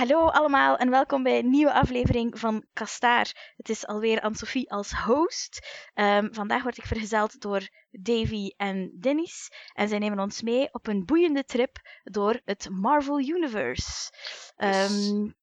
[0.00, 3.52] Hallo allemaal en welkom bij een nieuwe aflevering van Kastaar.
[3.56, 5.66] Het is alweer Anne-Sophie als host.
[5.94, 9.50] Ehm, vandaag word ik vergezeld door Davy en Dennis.
[9.72, 14.12] En zij nemen ons mee op een boeiende trip door het Marvel Universe.
[14.56, 15.34] Um,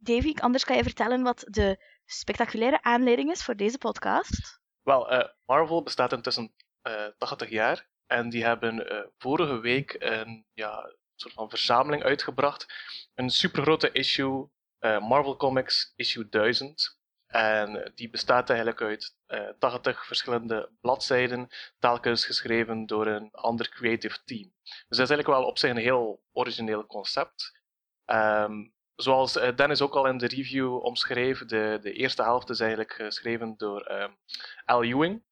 [0.00, 4.60] Davy, anders kan je vertellen wat de spectaculaire aanleiding is voor deze podcast.
[4.82, 7.88] Wel, uh, Marvel bestaat intussen uh, 80 jaar.
[8.06, 12.66] En die hebben uh, vorige week een ja, soort van verzameling uitgebracht.
[13.14, 14.48] Een supergrote issue,
[14.80, 16.98] uh, Marvel Comics issue 1000.
[17.26, 24.18] En die bestaat eigenlijk uit uh, 80 verschillende bladzijden, telkens geschreven door een ander creative
[24.24, 24.52] team.
[24.62, 27.62] Dus dat is eigenlijk wel op zich een heel origineel concept.
[28.06, 32.60] Um, zoals uh, Dennis ook al in de review omschreef, de, de eerste helft is
[32.60, 34.16] eigenlijk geschreven door um,
[34.64, 35.22] Al Ewing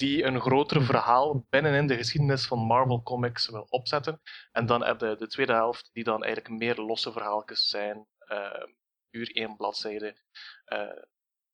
[0.00, 4.20] die een groter verhaal binnenin de geschiedenis van Marvel Comics wil opzetten.
[4.52, 8.66] En dan heb je de tweede helft, die dan eigenlijk meer losse verhaaltjes zijn, uh,
[9.10, 10.16] uur één bladzijde.
[10.66, 11.02] Uh,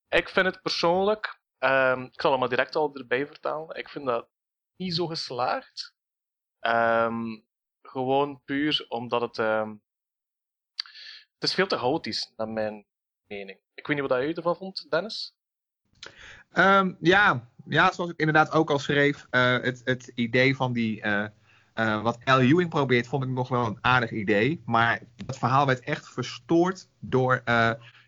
[0.08, 4.06] ik vind het persoonlijk, uh, ik zal het maar direct al erbij vertellen, ik vind
[4.06, 4.28] dat
[4.76, 5.94] niet zo geslaagd.
[6.60, 7.46] Um,
[7.82, 9.38] gewoon puur omdat het.
[9.38, 9.82] Um,
[11.34, 12.86] het is veel te chaotisch, naar mijn
[13.26, 13.60] mening.
[13.74, 15.34] Ik weet niet wat jij ervan vond, Dennis?
[17.00, 21.04] Ja, ja, zoals ik inderdaad ook al schreef, uh, het, het idee van die.
[21.04, 21.24] Uh,
[21.74, 22.38] uh, wat L.
[22.38, 24.62] Ewing probeert, vond ik nog wel een aardig idee.
[24.64, 27.42] Maar het verhaal werd echt verstoord door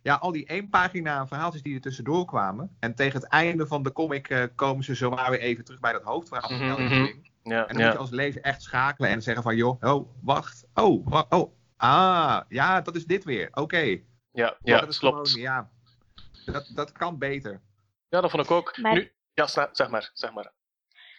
[0.03, 2.77] ja, al die één pagina verhaaltjes die er tussendoor kwamen.
[2.81, 6.03] En tegen het einde van de comic komen ze zomaar weer even terug bij dat
[6.03, 6.79] hoofdverhaal van L.
[6.79, 7.31] Ewing.
[7.43, 7.85] Ja, en dan ja.
[7.85, 11.53] moet je als lezer echt schakelen en zeggen van, joh, oh, wacht, oh, wacht, oh,
[11.77, 13.61] ah, ja, dat is dit weer, oké.
[13.61, 14.05] Okay.
[14.33, 15.29] Ja, ja, dat is klopt.
[15.29, 15.71] Gewoon, ja,
[16.45, 17.61] dat, dat kan beter.
[18.09, 18.77] Ja, dat vond ik ook.
[18.77, 18.95] Maar...
[18.95, 19.13] Nu,
[19.47, 20.53] ja, zeg maar, zeg maar.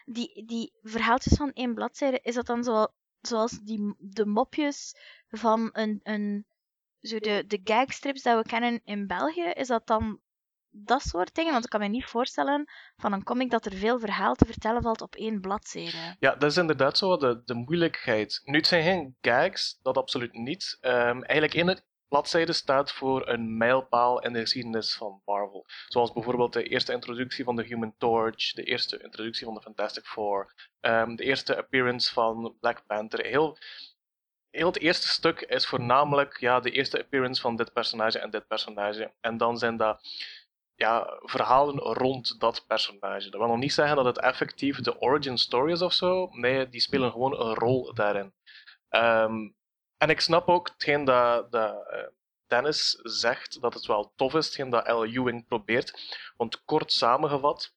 [0.05, 2.87] Die, die verhaaltjes van één bladzijde, is dat dan zo,
[3.21, 4.95] zoals die, de mopjes
[5.29, 6.45] van een, een
[7.01, 9.45] zo de, de gagstrips dat we kennen in België?
[9.53, 10.19] Is dat dan
[10.69, 11.51] dat soort dingen?
[11.51, 14.81] Want ik kan me niet voorstellen van een comic dat er veel verhaal te vertellen
[14.81, 16.15] valt op één bladzijde.
[16.19, 18.41] Ja, dat is inderdaad zo de, de moeilijkheid.
[18.43, 20.77] Nu, het zijn geen gags, dat absoluut niet.
[20.81, 25.65] Um, eigenlijk in het, bladzijde staat voor een mijlpaal in de geschiedenis van Marvel.
[25.87, 30.05] Zoals bijvoorbeeld de eerste introductie van de Human Torch, de eerste introductie van de Fantastic
[30.05, 33.25] Four, um, de eerste appearance van Black Panther.
[33.25, 33.57] Heel,
[34.49, 38.47] heel het eerste stuk is voornamelijk ja, de eerste appearance van dit personage en dit
[38.47, 39.13] personage.
[39.21, 40.01] En dan zijn dat
[40.75, 43.29] ja, verhalen rond dat personage.
[43.29, 46.29] Dat wil nog niet zeggen dat het effectief de origin story is of zo.
[46.31, 48.33] Nee, die spelen gewoon een rol daarin.
[48.89, 49.57] Um,
[49.99, 51.73] en ik snap ook hetgeen dat, uh,
[52.47, 55.03] Dennis zegt, dat het wel tof is, hetgeen dat L.
[55.03, 56.17] Ewing probeert.
[56.37, 57.73] Want kort samengevat,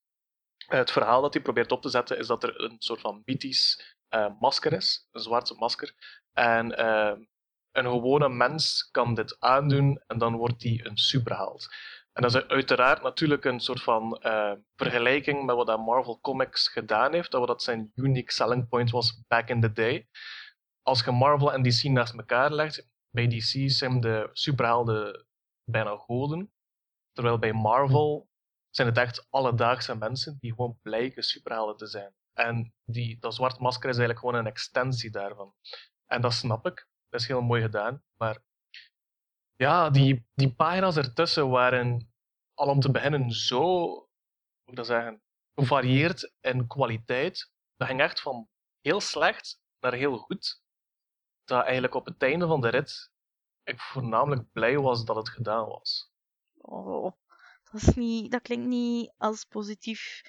[0.69, 3.23] uh, het verhaal dat hij probeert op te zetten, is dat er een soort van
[3.25, 5.95] mythisch uh, masker is, een zwarte masker.
[6.33, 6.83] En
[7.73, 11.69] een gewone mens kan dit aandoen en dan wordt hij een superheld.
[12.13, 14.19] En dat is uiteraard natuurlijk een soort van
[14.77, 19.49] vergelijking met wat Marvel Comics gedaan heeft, dat dat zijn unique selling point was back
[19.49, 20.09] in the day
[20.83, 25.27] als je Marvel en DC naast elkaar legt, bij DC zijn de superhelden
[25.65, 26.53] bijna goden.
[27.13, 28.29] Terwijl bij Marvel
[28.71, 32.15] zijn het echt alledaagse mensen die gewoon blijken superhelden te zijn.
[32.33, 35.55] En die, dat zwart masker is eigenlijk gewoon een extensie daarvan.
[36.07, 36.89] En dat snap ik.
[37.09, 38.03] Dat is heel mooi gedaan.
[38.17, 38.43] Maar
[39.57, 42.13] ja, die, die pagina's ertussen waren
[42.55, 43.85] al om te beginnen zo,
[44.65, 45.23] hoe dat zeggen,
[45.55, 47.53] gevarieerd in kwaliteit.
[47.77, 48.49] Dat ging echt van
[48.81, 50.63] heel slecht naar heel goed
[51.53, 53.11] dat eigenlijk op het einde van de rit
[53.65, 56.11] ik voornamelijk blij was dat het gedaan was.
[56.59, 57.13] Oh,
[57.71, 60.23] dat, is niet, dat klinkt niet als positief.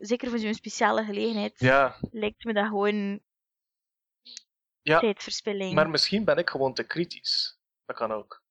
[0.00, 1.96] Zeker voor zo'n speciale gelegenheid ja.
[2.10, 3.20] lijkt me dat gewoon
[4.80, 5.74] ja, tijdverspilling.
[5.74, 7.58] Maar misschien ben ik gewoon te kritisch.
[7.84, 8.44] Dat kan ook.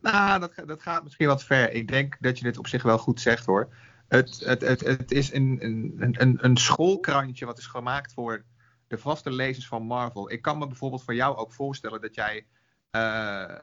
[0.00, 1.72] Nou, dat, dat gaat misschien wat ver.
[1.72, 3.76] Ik denk dat je dit op zich wel goed zegt hoor.
[4.08, 8.44] Het, het, het, het is een, een, een, een schoolkrantje wat is gemaakt voor
[8.90, 10.30] de vaste lezers van Marvel.
[10.30, 12.46] Ik kan me bijvoorbeeld voor jou ook voorstellen dat jij
[12.90, 13.54] uh,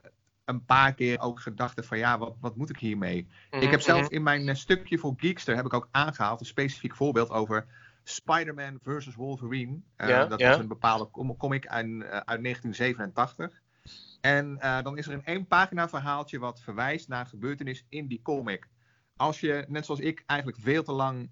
[0.44, 3.26] een paar keer ook gedacht hebt van ja, wat, wat moet ik hiermee?
[3.50, 4.14] Mm Ik heb zelfs mhm.
[4.14, 7.66] in mijn uh, stukje voor Geekster heb ik ook aangehaald een specifiek voorbeeld over
[8.04, 9.80] Spider-Man versus Wolverine.
[9.96, 10.48] Uh, ja, dat ja.
[10.48, 13.62] was een bepaalde comic uit, uit 1987.
[14.20, 18.68] En dan is er een één pagina verhaaltje wat verwijst naar gebeurtenissen in die comic.
[19.16, 21.30] Als je, net zoals ik, eigenlijk veel te lang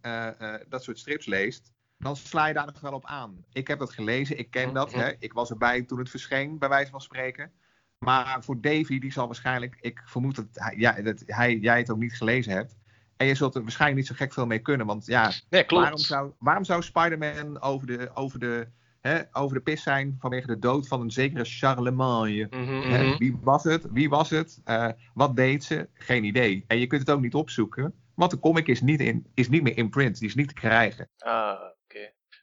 [0.69, 3.45] dat soort strips leest, dan sla je daar nog wel op aan.
[3.53, 4.93] Ik heb dat gelezen, ik ken dat.
[4.93, 5.13] Hè?
[5.19, 7.53] Ik was erbij toen het verscheen, bij wijze van spreken.
[7.99, 11.91] Maar voor Davy, die zal waarschijnlijk, ik vermoed dat, hij, ja, dat hij, jij het
[11.91, 12.77] ook niet gelezen hebt.
[13.17, 14.87] En je zult er waarschijnlijk niet zo gek veel mee kunnen.
[14.87, 18.69] Want ja, nee, waarom zou, waarom zou Spider-Man over de, over de
[19.01, 22.47] hè, over de pis zijn vanwege de dood van een zekere Charlemagne.
[22.51, 23.19] Mhm, Hè, mhm.
[23.19, 23.87] Wie was het?
[23.93, 24.61] Wie was het?
[24.65, 25.89] Eh, wat deed ze?
[25.93, 26.65] Geen idee.
[26.67, 29.63] En je kunt het ook niet opzoeken, want de comic is niet, in, is niet
[29.63, 30.19] meer in print.
[30.19, 31.09] Die is niet te krijgen.
[31.19, 31.76] Ah, oké.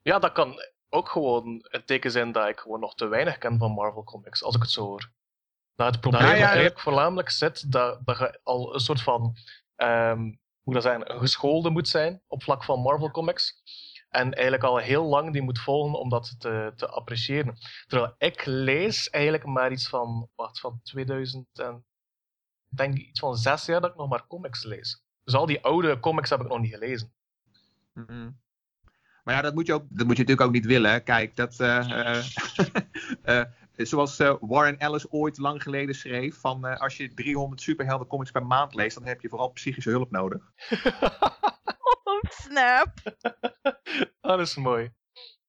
[0.04, 0.56] Ja, dat kan
[0.90, 4.44] ook gewoon het teken zijn dat ik gewoon nog te weinig ken van Marvel Comics,
[4.44, 5.12] als ik het zo hoor.
[5.76, 9.36] Dat het probleem Nou ja, eigenlijk voornamelijk zit dat, dat je al een soort van,
[9.76, 13.62] ehm, hoe moet dat zijn, een geschoolde moet zijn op vlak van Marvel Comics.
[14.10, 17.58] En eigenlijk al heel lang die moet volgen om dat te, te appreciëren.
[17.88, 21.86] Terwijl ik lees eigenlijk maar iets van, wacht, van 2000 en,
[22.70, 25.04] ik denk iets van zes jaar dat ik nog maar comics lees.
[25.24, 27.14] Dus al die oude comics heb ik nog niet gelezen.
[27.94, 28.30] Mhm.
[29.24, 30.92] Maar ja, dat moet je, ook, dat moet je natuurlijk ook niet willen.
[30.92, 31.00] hè.
[31.00, 32.18] Kijk, dat, eh,
[33.24, 38.08] eh, eh, zoals Warren Ellis ooit lang geleden schreef: van eh, als je 300 superhelden
[38.08, 40.42] comics per maand leest, dan heb je vooral psychische hulp nodig.
[42.06, 42.94] Oh, snap.
[44.22, 44.92] dat is mooi.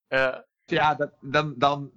[0.09, 1.93] Ja, Ja, dat, dan, dan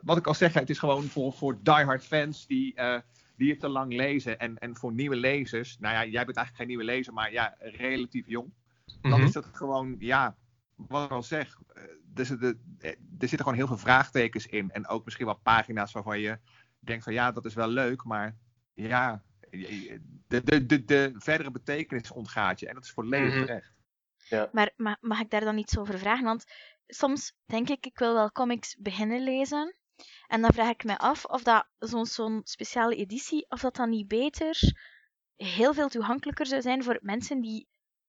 [0.00, 2.98] wat ik al zeg, het is gewoon voor, voor diehard fans die, eh,
[3.36, 4.38] die het te lang lezen.
[4.38, 7.54] En, en voor nieuwe lezers, nou ja, jij bent eigenlijk geen nieuwe lezer, maar ja,
[7.58, 8.52] relatief jong.
[9.00, 9.22] Dan Mhm.
[9.22, 10.36] is dat gewoon, ja,
[10.88, 11.82] wat ik al zeg, eh,
[12.14, 14.70] er, zitten, eh, er zitten gewoon heel veel vraagtekens in.
[14.70, 16.38] En ook misschien wel pagina's waarvan je
[16.78, 18.36] denkt van ja, dat is wel leuk, maar
[18.74, 20.00] ja, de,
[20.44, 22.68] de, de, de verdere betekenis ontgaat je.
[22.68, 23.44] En dat is volledig Mhm.
[23.44, 23.72] terecht.
[24.52, 26.24] Maar ma- mag ik daar dan iets over vragen?
[26.24, 26.44] Want
[26.86, 29.74] soms denk ik, ik wil wel comics beginnen lezen.
[30.26, 33.90] En dan vraag ik me af of dat zo'n zo'n speciale editie, of dat dan
[33.90, 34.58] niet beter
[35.36, 37.68] heel veel toegankelijker zou zijn voor mensen die,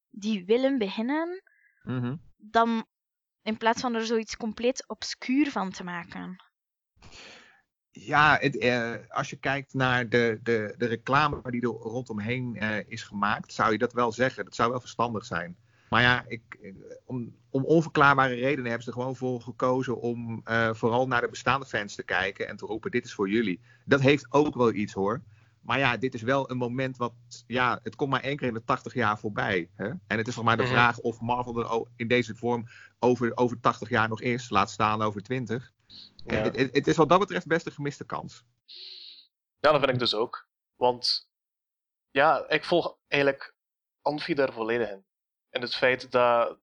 [0.10, 1.42] die willen beginnen,
[1.84, 2.16] Mhm.
[2.38, 2.86] dan
[3.42, 6.44] in plaats van er zoiets compleet obscuur van te maken.
[7.92, 12.90] Ja, het, eh, als je kijkt naar de, de, de reclame die er rondomheen eh,
[12.90, 14.46] is gemaakt, zou je dat wel zeggen.
[14.46, 15.58] Dat zou wel verstandig zijn.
[15.92, 16.74] Maar ja, ik, eh,
[17.06, 21.30] om, om onverklaarbare redenen hebben ze er gewoon voor gekozen om eh, vooral naar de
[21.30, 23.60] bestaande fans te kijken en te roepen: dit is voor jullie.
[23.86, 25.22] Dat heeft ook wel iets hoor.
[25.62, 27.14] Maar ja, dit is wel een moment wat,
[27.48, 29.70] ja, het komt maar één keer in de 80 jaar voorbij.
[29.76, 29.86] Hè?
[29.88, 30.72] En het is nog maar de Mhm.
[30.72, 32.66] vraag of Marvel er in deze vorm
[33.00, 35.72] over, over 80 jaar nog is, laat staan over 20.
[36.26, 38.44] En het- het is wat dat betreft best een gemiste kans.
[39.60, 40.48] ja, dat vind ik dus ook.
[40.76, 41.30] Want
[42.12, 43.56] ja, ik volg eigenlijk
[44.02, 45.06] Anfi daar volledig in.
[45.50, 46.60] En het feit dat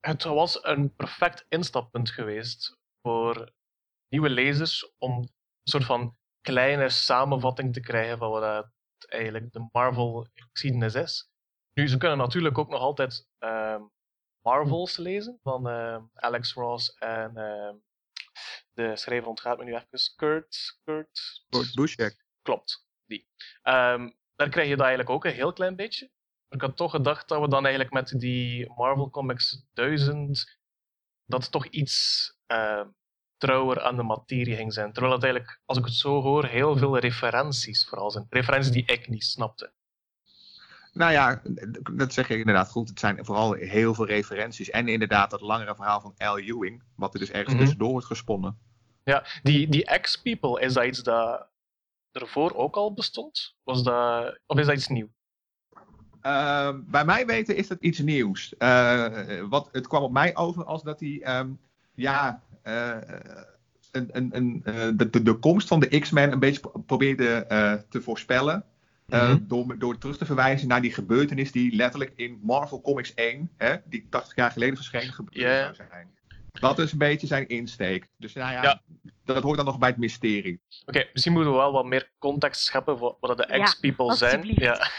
[0.00, 3.52] het was een perfect instappunt geweest voor
[4.08, 5.30] nieuwe lezers om een
[5.64, 6.16] soort van
[6.50, 11.30] kleine samenvatting te krijgen van wat eigenlijk de Marvel-geschiedenis is.
[11.72, 13.82] Nu, ze kunnen natuurlijk ook nog altijd ehm,
[14.42, 17.74] Marvels lezen van ehm, Alex Ross en ehm,
[18.72, 22.24] de schrijver ontgaat me nu even, Kurt, Kurt, Kurt Busiek.
[22.42, 23.28] Klopt, die.
[23.62, 26.10] Daar krijg je dat eigenlijk ook een heel klein beetje.
[26.48, 30.58] Ik had toch gedacht dat we dan eigenlijk met die Marvel Comics 1000
[31.24, 32.26] dat toch iets
[33.38, 34.92] trouwer aan de materie ging zijn.
[34.92, 38.26] Terwijl het eigenlijk, als ik het zo hoor, heel veel referenties vooral zijn.
[38.30, 39.72] Referenties die ik niet snapte.
[40.92, 41.42] Nou ja,
[41.92, 42.88] dat zeg je inderdaad goed.
[42.88, 44.70] Het zijn vooral heel veel referenties.
[44.70, 47.58] En inderdaad dat langere verhaal van Al Ewing, wat er dus ergens Mhm.
[47.58, 48.58] tussendoor wordt gesponnen.
[49.04, 51.46] Ja, die, die X-People, is dat iets dat
[52.12, 53.54] ervoor ook al bestond?
[53.64, 55.08] Was dat, of is dat iets nieuw?
[56.22, 58.54] Uh, bij mij weten is dat iets nieuws.
[58.58, 61.60] Uh, wat, het kwam op mij over als dat hij, um,
[61.94, 67.44] ja, een, een, een, uh, de, de, de komst van de X-Men een beetje probeerde
[67.48, 68.64] uh, te voorspellen.
[69.06, 69.44] Mm -hmm.
[69.48, 73.76] door, door terug te verwijzen naar die gebeurtenis die letterlijk in Marvel Comics 1, hè,
[73.84, 75.74] die 80 jaar geleden verschenen, gebeurd yeah.
[75.74, 76.08] zou zijn.
[76.52, 78.08] Dat is een beetje zijn insteek.
[78.16, 78.82] Dus nou ja, ja.
[79.24, 80.60] dat hoort dan nog bij het mysterie.
[80.80, 84.14] Oké, okay, misschien moeten we wel wat meer context scheppen voor wat de X-People ja,
[84.14, 84.42] zijn.
[84.54, 84.90] Ja.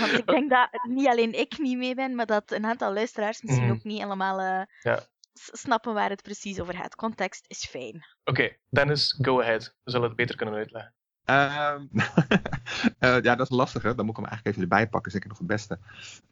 [0.00, 3.42] Want ik denk dat niet alleen ik niet mee ben, maar dat een aantal luisteraars
[3.42, 3.72] misschien Mhm.
[3.72, 3.78] mm.
[3.78, 5.00] ook niet helemaal uh, ja.
[5.38, 6.94] Snappen waar het precies over gaat.
[6.94, 7.94] Context is fijn.
[8.24, 9.74] Oké, okay, Dennis, go ahead.
[9.84, 10.94] We zullen het beter kunnen uitleggen.
[11.24, 13.94] Um, uh, ja, dat is lastig, hè?
[13.94, 15.78] Dan moet ik hem eigenlijk even erbij pakken, zeker nog het beste.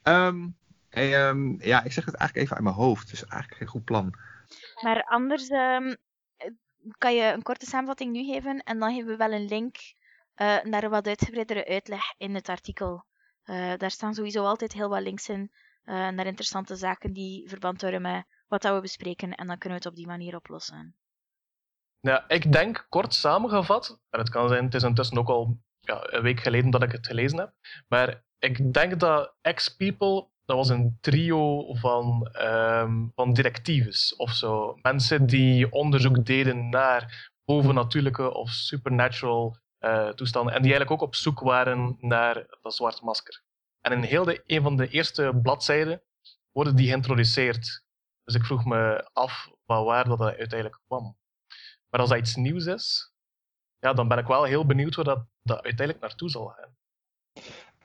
[0.03, 0.57] Um,
[0.89, 3.13] hey, um, ja, ik zeg het eigenlijk even uit mijn hoofd.
[3.13, 4.15] Is eigenlijk geen goed plan.
[4.83, 5.97] Maar anders um,
[6.99, 9.77] kan je een korte samenvatting nu geven en dan geven we wel een link
[10.37, 13.05] uh, naar een wat uitgebreidere uitleg in het artikel.
[13.45, 15.51] Uh, daar staan sowieso altijd heel wat links in
[15.85, 19.79] uh, naar interessante zaken die verband houden met wat dat we bespreken en dan kunnen
[19.79, 20.97] we het op die manier oplossen.
[22.01, 26.13] Ja, ik denk kort samengevat, en het kan zijn, het is intussen ook al ja,
[26.13, 27.53] een week geleden dat ik het gelezen heb,
[27.89, 34.79] maar ik denk dat X-People, dat was een trio van, um, van detectives of zo.
[34.83, 41.15] Mensen die onderzoek deden naar bovennatuurlijke of supernatural uh, toestanden en die eigenlijk ook op
[41.15, 43.43] zoek waren naar dat zwart masker.
[43.81, 46.03] En in heel de, een van de eerste bladzijden
[46.53, 47.84] worden die geïntroduceerd.
[48.25, 51.17] Dus ik vroeg me af van waar dat uiteindelijk kwam.
[51.91, 53.13] Maar als dat iets nieuws is,
[53.79, 56.77] ja, dan ben ik wel heel benieuwd waar dat, dat uiteindelijk naartoe zal gaan.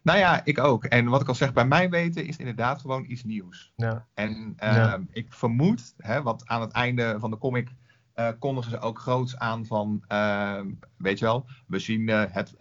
[0.02, 0.84] Nou ja, ik ook.
[0.86, 3.72] En wat ik al zeg, bij mij weten is inderdaad gewoon iets nieuws.
[3.76, 4.08] Ja.
[4.14, 5.00] En uh, Ja.
[5.12, 7.70] ik vermoed, hè, want aan het einde van de comic
[8.14, 10.62] eh, kondigen ze ook groots aan van, eh,
[10.98, 12.56] weet je wel, we zien, eh, het,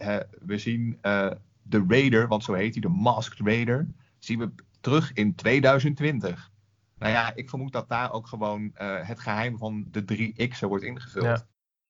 [0.45, 1.31] we zien eh,
[1.61, 6.51] de Raider, want zo heet hij, de Masked Raider, zien we terug in 2020.
[6.99, 10.67] Nou ja, ik vermoed dat daar ook gewoon eh, het geheim van de drie X'en
[10.67, 11.25] wordt ingevuld.
[11.25, 11.47] Ja.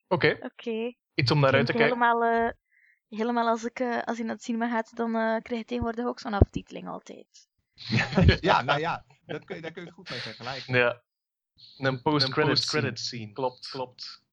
[0.08, 0.94] Oké, Oké.
[1.14, 2.00] iets om naar uit te kijken.
[2.00, 2.52] helemaal, eh,
[3.10, 6.06] helemaal als ik eh, als je naar het cinema gaat, dan eh, krijg je tegenwoordig
[6.06, 7.48] ook zo'n aftiteling altijd.
[8.42, 10.76] ja, nou ja, dat kun je, daar kun je het goed mee vergelijken.
[10.76, 11.02] Ja.
[11.78, 13.32] Een post-credit post-credit scene.
[13.32, 14.24] Klopt, klopt.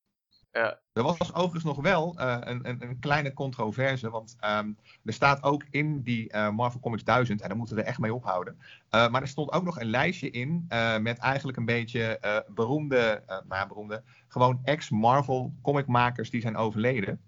[0.57, 0.79] Ja.
[0.93, 4.73] Er was overigens nog wel eh, een, een, een kleine controverse, want ehm,
[5.05, 8.15] er staat ook in die eh, Marvel Comics 1000, en daar moeten we echt mee
[8.15, 8.59] ophouden,
[8.91, 10.65] eh, maar er stond ook nog een lijstje in
[11.01, 17.21] met eigenlijk een beetje beroemde, nou ja, beroemde, gewoon ex-Marvel comicmakers die zijn overleden.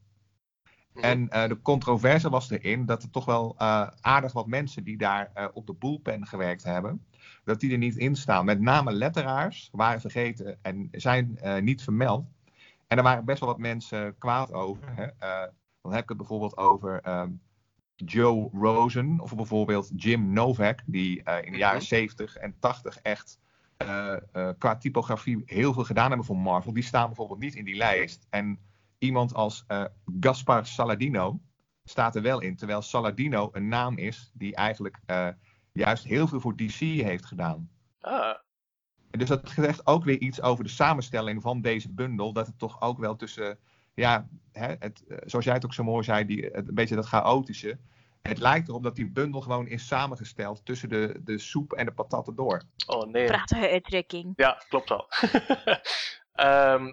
[0.93, 1.05] Mhm.
[1.05, 3.59] En de controverse was erin dat er toch wel
[4.01, 7.07] aardig wat mensen die daar op de bullpen gewerkt hebben,
[7.45, 8.45] dat die er niet in staan.
[8.45, 12.27] Met name letteraars waren vergeten en zijn niet vermeld.
[12.89, 14.89] En er waren best wel wat mensen kwaad over.
[14.95, 15.05] Hè.
[15.05, 15.53] Eh,
[15.83, 17.31] dan heb ik het bijvoorbeeld over ehm,
[17.95, 21.87] Joe Rosen of bijvoorbeeld Jim Novak, die eh, in de jaren Mhm.
[21.87, 23.39] 70 en 80 echt
[23.77, 24.17] eh,
[24.59, 26.73] qua typografie heel veel gedaan hebben voor Marvel.
[26.73, 28.27] Die staan bijvoorbeeld niet in die lijst.
[28.31, 28.59] En
[28.99, 29.65] iemand als
[30.21, 31.41] Gaspar Saladino
[31.85, 32.57] staat er wel in.
[32.57, 35.01] Terwijl Saladino een naam is die eigenlijk
[35.73, 37.71] juist heel veel voor DC heeft gedaan.
[38.01, 38.35] Ah,
[39.11, 42.33] dus dat zegt ook weer iets over de samenstelling van deze bundel.
[42.33, 43.59] Dat het toch ook wel tussen,
[43.95, 46.95] ja, hè, het, eh, zoals jij het ook zo mooi zei, die, het, een beetje
[46.95, 47.79] dat chaotische.
[48.23, 51.93] Het lijkt erop dat die bundel gewoon is samengesteld tussen de, de soep en de
[51.93, 52.63] patatten door.
[52.87, 53.27] oh nee.
[53.27, 54.33] Prachtige uitdrukking.
[54.37, 55.07] Ja, klopt wel.
[56.33, 56.87] Ehm,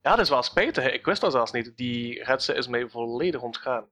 [0.00, 0.92] ja, dat is wel spijtig.
[0.92, 1.76] Ik wist dat zelfs niet.
[1.76, 3.84] Die hetze is mij volledig ontgaan.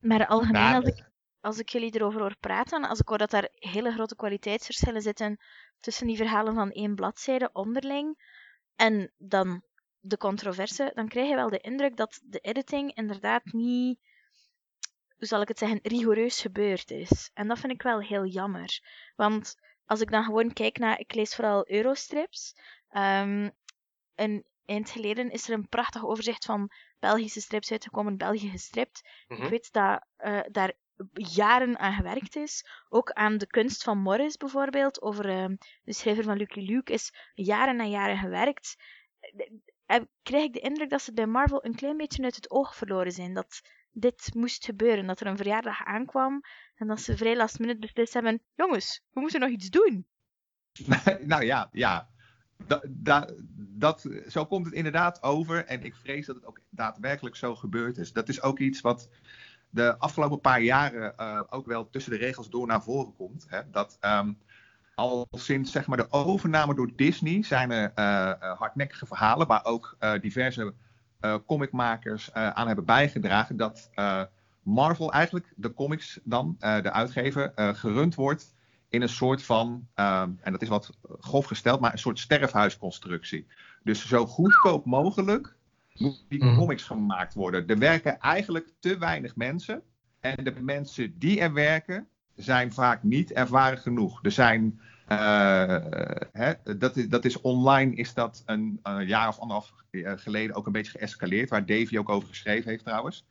[0.00, 3.30] Maar algemeen, Nou, als, ik, als ik jullie erover hoor praten, als ik hoor dat
[3.30, 5.40] daar hele grote kwaliteitsverschillen zitten
[5.80, 8.36] tussen die verhalen van één bladzijde onderling
[8.76, 9.62] en dan
[10.00, 13.98] de controverse, dan krijg je wel de indruk dat de editing inderdaad niet,
[15.16, 17.30] hoe zal ik het zeggen, rigoureus gebeurd is.
[17.34, 18.80] En dat vind ik wel heel jammer.
[19.16, 22.54] Want als ik dan gewoon kijk naar, ik lees vooral Eurostrips.
[22.88, 23.48] ehm
[24.14, 29.08] een eind geleden is er een prachtig overzicht van Belgische strips uitgekomen, België gestript.
[29.28, 29.42] Mhm.
[29.42, 30.72] Ik weet dat eh, daar
[31.12, 32.66] jaren aan gewerkt is.
[32.88, 35.02] Ook aan de kunst van Morris bijvoorbeeld.
[35.02, 35.46] Over eh,
[35.82, 38.76] de schrijver van Lucky Luke is jaren en jaren gewerkt.
[39.86, 42.76] Eh, krijg ik de indruk dat ze bij Marvel een klein beetje uit het oog
[42.76, 43.34] verloren zijn.
[43.34, 43.60] Dat
[43.92, 45.06] dit moest gebeuren.
[45.06, 46.40] Dat er een verjaardag aankwam.
[46.74, 48.42] En dat ze vrij last minute beslist hebben.
[48.54, 50.06] Jongens, we moeten nog iets doen.
[51.32, 52.08] nou ja, ja.
[52.66, 55.64] Da, da- dat, zo komt het inderdaad over.
[55.64, 58.12] En ik vrees dat het ook daadwerkelijk zo gebeurd is.
[58.12, 59.08] Dat is ook iets wat
[59.70, 63.46] de afgelopen paar jaren eh, ook wel tussen de regels door naar voren komt.
[63.48, 63.60] Hè?
[63.70, 64.32] Dat ehm,
[64.94, 69.64] al sinds zeg maar, de overname door Disney zijn er eh, eh, hardnekkige verhalen, waar
[69.64, 70.74] ook diverse
[71.46, 73.56] comicmakers aan hebben bijgedragen.
[73.56, 73.90] Dat
[74.62, 78.54] Marvel eigenlijk de comics dan, de uitgever, gerund wordt
[78.88, 83.46] in een soort van, ehm, en dat is wat grof gesteld, maar een soort sterfhuisconstructie.
[83.82, 85.56] Dus zo goedkoop mogelijk
[86.28, 86.56] die Mhm.
[86.56, 87.66] comics gemaakt worden.
[87.66, 89.82] Er werken eigenlijk te weinig mensen.
[90.20, 94.24] En de mensen die er werken, zijn vaak niet ervaren genoeg.
[94.24, 95.76] Er zijn, eh,
[96.32, 100.66] hè, dat, is, dat is online, is dat een jaar of anderhalf eh, geleden ook
[100.66, 103.26] een beetje geëscaleerd, waar Davy ook over geschreven heeft trouwens.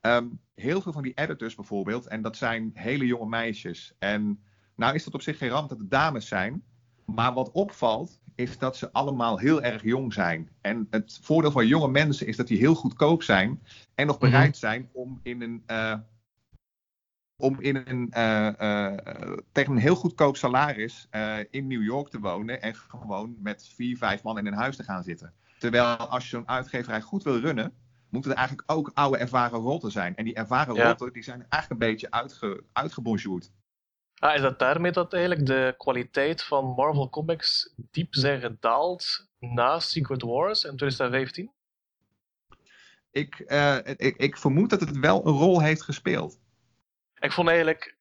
[0.00, 3.94] Ehm, heel veel van die editors bijvoorbeeld, en dat zijn hele jonge meisjes.
[3.98, 4.40] En
[4.74, 6.62] nou is dat op zich geen ramp dat het dames zijn.
[7.04, 10.48] Maar wat opvalt, is dat ze allemaal heel erg jong zijn.
[10.60, 13.62] En het voordeel van jonge mensen is dat die heel goedkoop zijn.
[13.94, 15.62] En nog bereid zijn om in een.
[15.66, 15.94] eh,
[17.36, 21.08] om in een, eh, eh, tegen een heel goedkoop salaris
[21.50, 22.62] in New York te wonen.
[22.62, 25.32] En gewoon met vier, vijf man in een huis te gaan zitten.
[25.58, 27.72] Terwijl als je zo'n uitgeverij goed wil runnen.
[28.08, 30.16] Moeten er eigenlijk ook oude ervaren rotten zijn.
[30.16, 30.86] En die ervaren Ja.
[30.86, 33.50] rotten die zijn eigenlijk een beetje uitge, uitgebonjourd.
[34.18, 39.80] Ah, is dat daarmee dat eigenlijk de kwaliteit van Marvel Comics diep zijn gedaald na
[39.80, 41.52] Secret Wars in 2015?
[43.10, 46.40] Ik, eh, ik, ik vermoed dat het wel een rol heeft gespeeld.
[47.18, 47.96] Ik vond eigenlijk...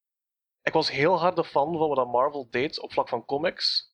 [0.61, 3.93] Ik was heel harde fan van wat Marvel deed op vlak van comics.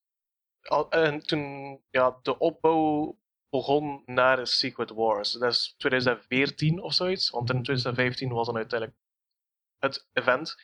[0.90, 3.18] En toen ja, de opbouw
[3.50, 5.32] begon naar Secret Wars.
[5.32, 9.00] Dat is 2014 of zoiets, want in 2015 was dan uiteindelijk
[9.80, 10.56] het event.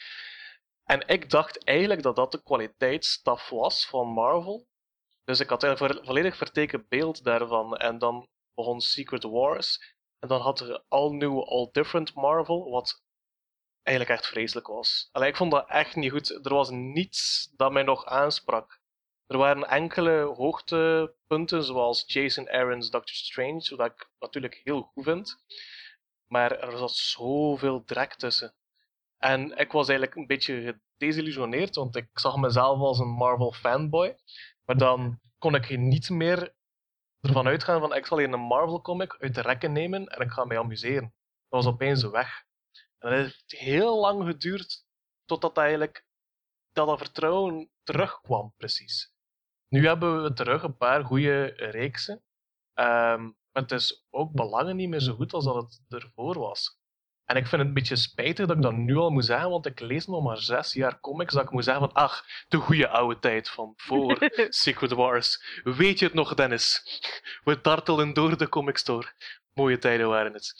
[0.89, 4.67] En ik dacht eigenlijk dat dat de kwaliteitsstaf was van Marvel.
[5.23, 7.77] Dus ik had een volledig verteken beeld daarvan.
[7.77, 9.95] En dan begon Secret Wars.
[10.19, 13.03] En dan had er All New, All Different Marvel, wat
[13.83, 15.09] eigenlijk echt vreselijk was.
[15.11, 16.45] Allee, ik vond dat echt niet goed.
[16.45, 18.81] Er was niets dat mij nog aansprak.
[19.27, 25.35] Er waren enkele hoogtepunten, zoals Jason Aaron's Doctor Strange, wat ik natuurlijk heel goed vind.
[26.25, 28.53] Maar er zat zoveel drek tussen.
[29.19, 34.17] En ik was eigenlijk een beetje gedesillusioneerd, want ik zag mezelf als een Marvel fanboy.
[34.65, 36.53] Maar dan kon ik niet meer
[37.21, 40.31] ervan uitgaan van ik zal hier een Marvel comic uit de rekken nemen en ik
[40.31, 41.13] ga mij amuseren.
[41.49, 42.43] Dat was opeens weg.
[42.99, 44.85] En het heeft heel lang geduurd
[45.25, 46.05] totdat eigenlijk
[46.71, 49.13] dat, dat vertrouwen terugkwam, precies.
[49.67, 52.23] Nu hebben we terug een paar goede reeksen.
[52.73, 56.78] Maar het is ook belangen niet meer zo goed als dat het ervoor was.
[57.29, 59.65] En ik vind het een beetje spijtig dat ik dat nu al moet zeggen, want
[59.65, 62.87] ik lees nog maar zes jaar comics dat ik moet zeggen van ach, de goede
[62.87, 64.17] oude tijd van voor
[64.63, 65.61] Secret Wars.
[65.63, 66.83] Weet je het nog, Dennis?
[67.43, 69.13] We dartelen door de comic store.
[69.53, 70.53] Mooie tijden waren het.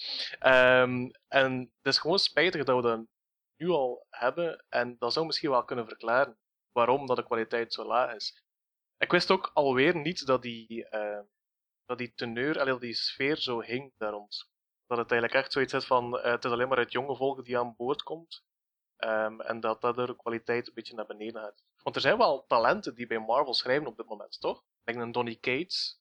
[0.46, 3.06] Um, en het is gewoon spijtig dat we dat
[3.58, 6.38] nu al hebben en dat zou misschien wel kunnen verklaren
[6.72, 8.44] waarom dat de kwaliteit zo laag is.
[8.98, 11.20] Ik wist ook alweer niet dat die, uh,
[11.86, 14.49] dat die teneur, allee, die sfeer zo hing daar rond.
[14.90, 17.46] Dat het eigenlijk echt zoiets is van, uh, het is alleen maar het jonge volk
[17.46, 18.44] die aan boord komt.
[18.98, 21.64] Um, en dat dat de kwaliteit een beetje naar beneden gaat.
[21.84, 24.58] Want er zijn wel talenten die bij Marvel schrijven op dit moment, toch?
[24.58, 26.00] Ik denk een Donny Cates.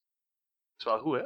[0.77, 1.25] is wel goed, hè?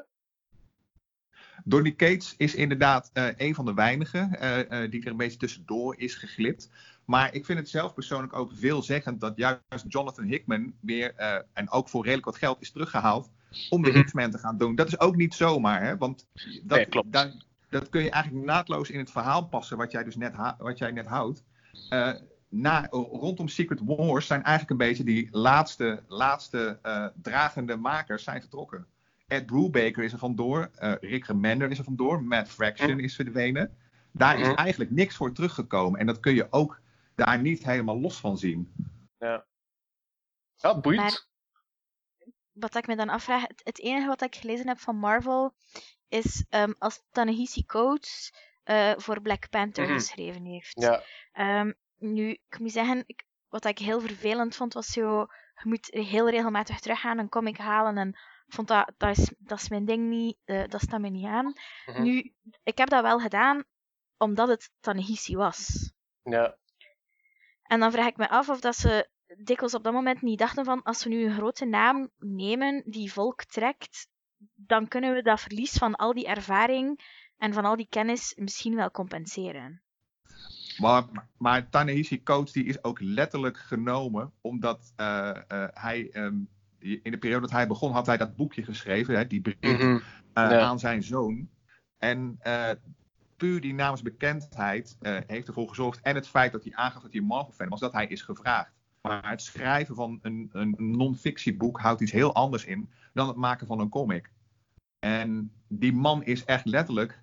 [1.64, 5.38] Donny Cates is inderdaad uh, een van de weinigen uh, uh, die er een beetje
[5.38, 6.70] tussendoor is geglipt.
[7.04, 11.14] Maar ik vind het zelf persoonlijk ook veelzeggend dat juist Jonathan Hickman weer,
[11.52, 13.30] en ook voor redelijk wat geld, is teruggehaald
[13.70, 14.74] om de X-Men te gaan doen.
[14.74, 15.96] Dat is ook niet zomaar, hè?
[15.96, 16.26] want
[16.62, 17.12] dat, nee, klopt.
[17.12, 20.78] Dat, dat, kun je eigenlijk naadloos in het verhaal passen wat jij dus net, wat
[20.78, 21.44] jij net houdt.
[22.48, 26.78] Na, rondom Secret Wars zijn eigenlijk een beetje die laatste, laatste
[27.22, 28.86] dragende makers zijn vertrokken.
[29.32, 30.70] Ed Brubaker is er vandoor.
[30.78, 32.22] Uh, Rick Remender is er vandoor.
[32.22, 33.76] Matt Fraction is verdwenen.
[34.10, 36.00] Daar is eigenlijk niks voor teruggekomen.
[36.00, 36.80] En dat kun je ook
[37.14, 38.72] daar niet helemaal los van zien.
[39.18, 39.44] Ja,
[40.56, 41.28] ja boeit.
[42.52, 45.54] wat ik me dan afvraag, het, enige wat ik gelezen heb van Marvel
[46.12, 48.32] is um, als Tanehisi Coates
[48.64, 49.98] uh, voor Black Panther mm -hmm.
[49.98, 50.80] geschreven heeft.
[50.80, 51.02] Ja.
[51.60, 55.26] Um, nu, ik moet zeggen, ik, wat ik heel vervelend vond was zo,
[55.62, 59.68] je moet heel regelmatig teruggaan, een comic halen en vond dat, dat, is, dat is
[59.68, 61.44] mijn ding niet, uh, dat staat me niet aan.
[61.44, 62.02] Mm -hmm.
[62.02, 63.64] Nu, ik heb dat wel gedaan
[64.16, 65.92] omdat het Tanehisi was.
[66.22, 66.56] Ja.
[67.62, 70.64] En dan vraag ik me af of dat ze dikwijls op dat moment niet dachten
[70.64, 74.08] van als we nu een grote naam nemen die volk trekt,
[74.54, 77.00] dan kunnen we dat verlies van al die ervaring
[77.36, 79.82] en van al die kennis misschien wel compenseren.
[80.78, 81.04] Maar,
[81.36, 86.48] maar Tanehisi Coach die is ook letterlijk genomen omdat uh, uh, hij um,
[86.82, 89.80] in de periode dat hij begon, had hij dat boekje geschreven, hè, die brief mm
[89.80, 89.94] -hmm.
[89.94, 90.02] uh,
[90.32, 90.60] ja.
[90.60, 91.48] aan zijn zoon.
[91.98, 92.70] En uh,
[93.36, 97.20] puur die namensbekendheid uh, heeft ervoor gezorgd, en het feit dat hij aangaf dat hij
[97.20, 98.72] een Marvel-fan was, dat hij is gevraagd.
[99.02, 103.66] Maar het schrijven van een, een non-fictieboek houdt iets heel anders in dan het maken
[103.66, 104.30] van een comic.
[104.98, 107.22] En die man is echt letterlijk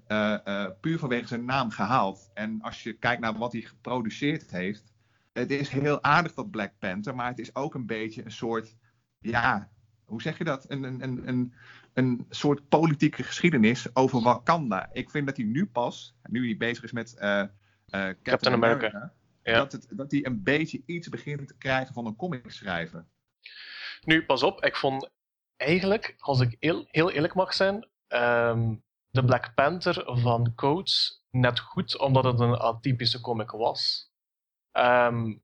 [0.81, 2.29] puur vanwege zijn naam gehaald.
[2.33, 4.93] En als je kijkt naar wat hij geproduceerd heeft,
[5.33, 8.75] het is heel aardig dat Black Panther, maar het is ook een beetje een soort
[9.19, 9.69] ja,
[10.05, 10.65] hoe zeg je dat?
[10.69, 11.53] Een, een, een,
[11.93, 14.89] een soort politieke geschiedenis over Wakanda.
[14.93, 17.47] Ik vind dat hij nu pas, nu hij bezig is met uh, uh,
[17.87, 19.13] Captain, Captain, America, America
[19.43, 19.53] ja.
[19.53, 23.09] dat, het, dat hij een beetje iets begint te krijgen van een comic schrijven.
[24.01, 25.09] Nu, pas op, ik vond
[25.57, 31.59] eigenlijk, als ik heel, heel eerlijk mag zijn, um, de Black Panther van Coates net
[31.59, 34.11] goed, omdat het een atypische comic was.
[34.71, 35.43] Um,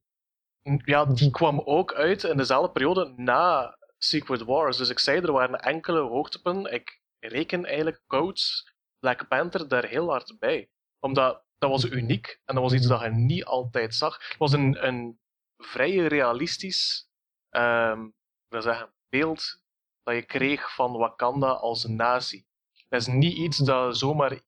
[0.86, 4.78] ja, die kwam ook uit in dezelfde periode na Secret Wars.
[4.78, 6.74] Dus ik zei, er waren enkele hoogtepunten.
[6.74, 10.70] Ik reken eigenlijk Coates, Black Panther daar heel hard bij.
[11.00, 14.28] Omdat dat was uniek en dat was iets dat je niet altijd zag.
[14.28, 15.20] Het was een, een
[15.58, 17.10] vrij realistisch
[17.50, 18.14] um,
[18.50, 19.62] zeggen, beeld
[20.04, 22.48] dat je kreeg van Wakanda als een natie.
[22.90, 24.42] Dat is niet iets dat zomaar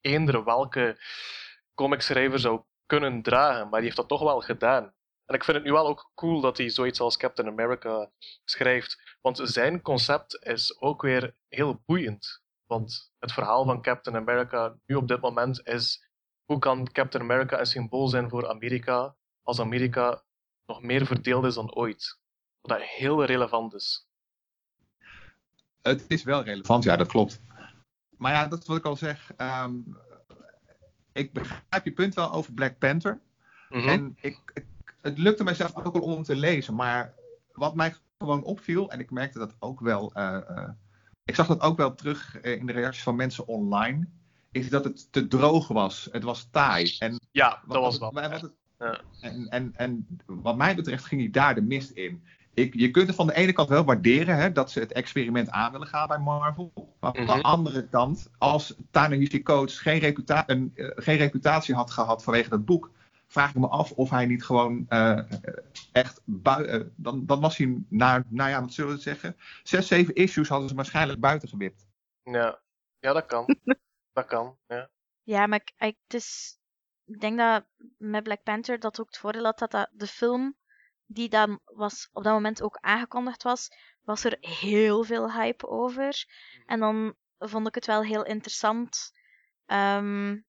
[0.00, 0.98] eender welke
[1.74, 4.94] comicschrijver zou kunnen dragen, maar die heeft dat toch wel gedaan.
[5.24, 8.10] En ik vind het nu wel ook cool dat hij zoiets als Captain America
[8.44, 9.16] schrijft.
[9.20, 12.42] Want zijn concept is ook weer heel boeiend.
[12.66, 16.08] Want het verhaal van Captain America nu op dit moment is:
[16.44, 20.22] hoe kan Captain America een symbool zijn voor Amerika als Amerika
[20.66, 22.18] nog meer verdeeld is dan ooit?
[22.60, 24.08] Wat dat heel relevant is.
[25.82, 27.42] Het is wel relevant, ja, dat klopt.
[28.16, 29.32] Maar ja, dat is wat ik al zeg.
[29.36, 29.96] Um,
[31.12, 33.20] ik begrijp je punt wel over Black Panther.
[33.68, 33.88] Mm -hmm.
[33.88, 34.66] En ik, ik
[35.00, 36.74] het lukte mijzelf ook wel om te lezen.
[36.74, 37.14] Maar
[37.52, 40.12] wat mij gewoon opviel, en ik merkte dat ook wel.
[40.14, 40.68] eh, eh,
[41.24, 44.08] ik zag dat ook wel terug eh, in de reacties van mensen online.
[44.54, 46.08] Is dat het te droog was.
[46.12, 46.96] Het was taai.
[46.98, 48.22] En Ja, dat was wat wel.
[48.22, 49.00] het- wat het- Ja.
[49.20, 52.24] en, en, en wat mij betreft ging hij daar de mist in.
[52.54, 55.50] Ik, je kunt het van de ene kant wel waarderen hè, dat ze het experiment
[55.50, 56.72] aan willen gaan bij Marvel.
[57.00, 57.26] Maar Mhm.
[57.26, 62.22] van de andere kant, als Ta-Nehisi Coates geen, reputa een, eh, geen reputatie had gehad
[62.22, 62.90] vanwege dat boek,
[63.26, 65.18] vraag ik me af of hij niet gewoon eh,
[65.92, 69.36] echt eh, dan, dan was hij naar, nou ja, wat zullen we zeggen?
[69.62, 71.86] Zes, zeven issues hadden ze waarschijnlijk buiten gewipt.
[72.24, 72.58] Ja.
[72.98, 73.44] ja, dat kan.
[74.14, 74.90] dat kan, ja.
[75.22, 76.58] Ja, maar ik, ik, het is,
[77.04, 77.64] ik denk dat
[77.96, 80.56] met Black Panther dat ook het voordeel had dat, dat de film
[81.06, 83.68] die dan was, op dat moment ook aangekondigd was,
[84.02, 86.24] was er heel veel hype over.
[86.66, 89.12] En dan vond ik het wel heel interessant
[89.66, 90.40] ehm,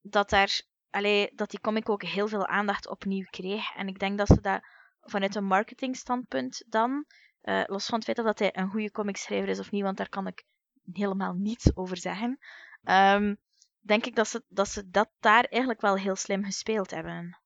[0.00, 3.74] dat, daar, allee, dat die comic ook heel veel aandacht opnieuw kreeg.
[3.74, 4.60] En ik denk dat ze dat
[5.00, 7.04] vanuit een marketingstandpunt dan,
[7.40, 10.08] eh, los van het feit dat hij een goede comicschrijver is of niet, want daar
[10.08, 10.44] kan ik
[10.92, 12.38] helemaal niets over zeggen.
[12.84, 13.34] Ehm,
[13.80, 17.38] denk ik dat ze, dat ze dat daar eigenlijk wel heel slim gespeeld hebben.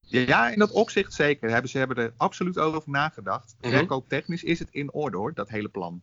[0.00, 1.50] Ja, in dat opzicht zeker.
[1.50, 3.54] Hebben ze hebben er absoluut over nagedacht.
[3.60, 3.70] Mhm.
[3.70, 6.02] Verkooptechnisch is het in orde hoor, dat hele plan.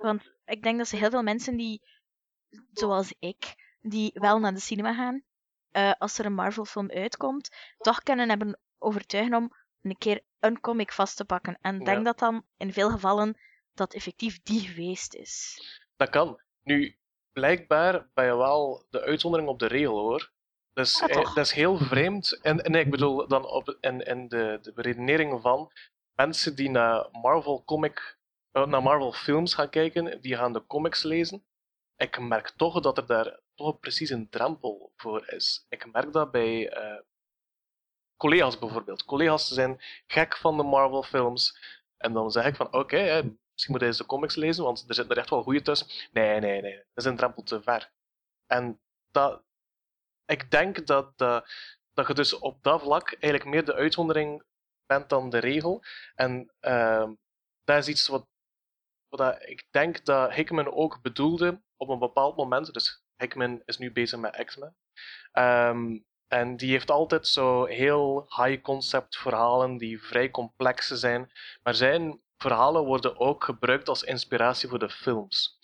[0.00, 1.82] Want ik denk dat ze heel veel mensen die,
[2.72, 5.22] zoals ik, die wel naar de cinema gaan,
[5.70, 10.92] eh, als er een Marvel-film uitkomt, toch kunnen hebben overtuigen om een keer een comic
[10.92, 11.58] vast te pakken.
[11.60, 12.04] En ik denk Ja.
[12.04, 13.38] dat dan in veel gevallen
[13.74, 15.60] dat effectief die geweest is.
[15.96, 16.40] Dat kan.
[16.62, 16.98] Nu,
[17.40, 20.32] blijkbaar ben je wel de uitzondering op de regel hoor.
[20.72, 22.40] Dus Ja, dat is heel vreemd.
[22.40, 25.72] En, en ik bedoel dan op, en, en de, de beredenering van
[26.14, 28.18] mensen die naar Marvel comic,
[28.50, 31.44] eh, naar Marvel films gaan kijken, die gaan de comics lezen.
[31.96, 35.66] Ik merk toch dat er daar toch precies een drempel voor is.
[35.68, 37.00] Ik merk dat bij eh,
[38.16, 39.04] collega's bijvoorbeeld.
[39.04, 41.58] Collega's zijn gek van de Marvel films.
[41.96, 44.94] En dan zeg ik van oké, misschien moet je eens de comics lezen, want er
[44.94, 45.86] zitten er echt wel goede tussen.
[46.12, 47.90] Nee, nee, nee, dat is een drempel te ver.
[48.46, 49.42] En dat,
[50.24, 51.48] ik denk dat, dat,
[51.92, 54.42] dat je dus op dat vlak eigenlijk meer de uitzondering
[54.86, 55.84] bent dan de regel.
[56.14, 57.12] En ehm,
[57.64, 58.26] dat is iets wat,
[59.08, 62.72] wat ik denk dat Hickman ook bedoelde op een bepaald moment.
[62.72, 64.76] Dus Hickman is nu bezig met X-Men.
[65.32, 71.32] Ehm, en die heeft altijd zo heel high-concept verhalen die vrij complex zijn.
[71.62, 75.58] Maar zijn verhalen worden ook gebruikt als inspiratie voor de films.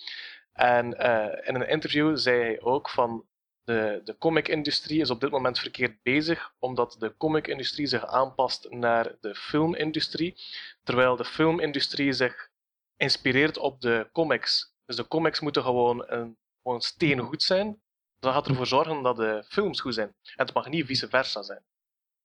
[0.52, 3.26] En eh, in een interview zei hij ook van
[3.64, 9.16] de, de comic-industrie is op dit moment verkeerd bezig, omdat de comic-industrie zich aanpast naar
[9.20, 10.34] de filmindustrie,
[10.82, 12.50] terwijl de filmindustrie zich
[12.96, 14.74] inspireert op de comics.
[14.84, 17.82] Dus de comics moeten gewoon, een, gewoon steengoed zijn.
[18.18, 20.08] Dat gaat ervoor zorgen dat de films goed zijn.
[20.08, 21.64] En het mag niet vice versa zijn.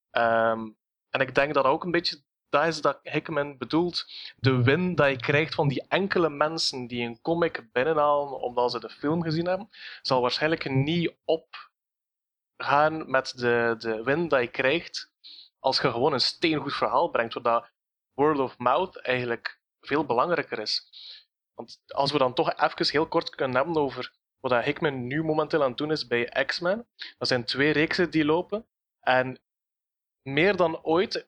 [0.09, 0.69] Ehm,
[1.09, 2.23] en ik denk dat ook een beetje
[2.57, 4.05] dat is dat Hickman bedoelt.
[4.37, 8.79] De win dat je krijgt van die enkele mensen die een comic binnenhalen omdat ze
[8.79, 9.69] de film gezien hebben,
[10.01, 15.11] zal waarschijnlijk niet opgaan met de, de win dat je krijgt
[15.59, 17.69] als je gewoon een steengoed verhaal brengt, zodat
[18.13, 20.89] word of mouth eigenlijk veel belangrijker is.
[21.53, 25.61] Want als we dan toch even heel kort kunnen hebben over wat Hickman nu momenteel
[25.61, 28.65] aan het doen is bij X-Men, dat zijn twee reeksen die lopen.
[28.99, 29.39] En
[30.21, 31.27] meer dan ooit,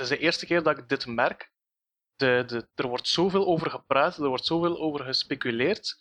[0.00, 1.52] is de eerste keer dat ik dit merk,
[2.16, 5.96] de, de, er wordt zoveel over gepraat, er wordt zoveel over gespeculeerd.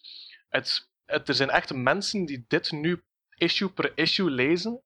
[0.50, 3.04] Het, het, er zijn echt mensen die dit nu
[3.36, 4.84] issue per issue lezen,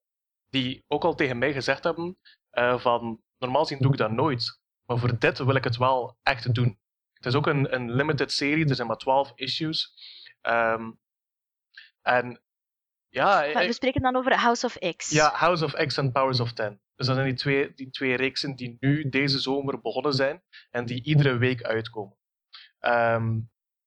[0.50, 2.18] die ook al tegen mij gezegd hebben
[2.50, 6.18] eh, van normaal gezien doe ik dat nooit, maar voor dit wil ik het wel
[6.22, 6.78] echt doen.
[7.12, 9.94] Het is ook een, een limited serie, er zijn maar 12 issues.
[10.40, 10.90] Ehm,
[12.02, 12.42] en
[13.08, 15.10] ja, Maar we spreken dan over House of X.
[15.10, 16.80] ja, House of X en Powers of Ten.
[16.96, 20.86] Dus dat zijn die twee, die twee reeksen die nu deze zomer begonnen zijn en
[20.86, 22.16] die iedere week uitkomen.
[22.78, 23.40] Ehm,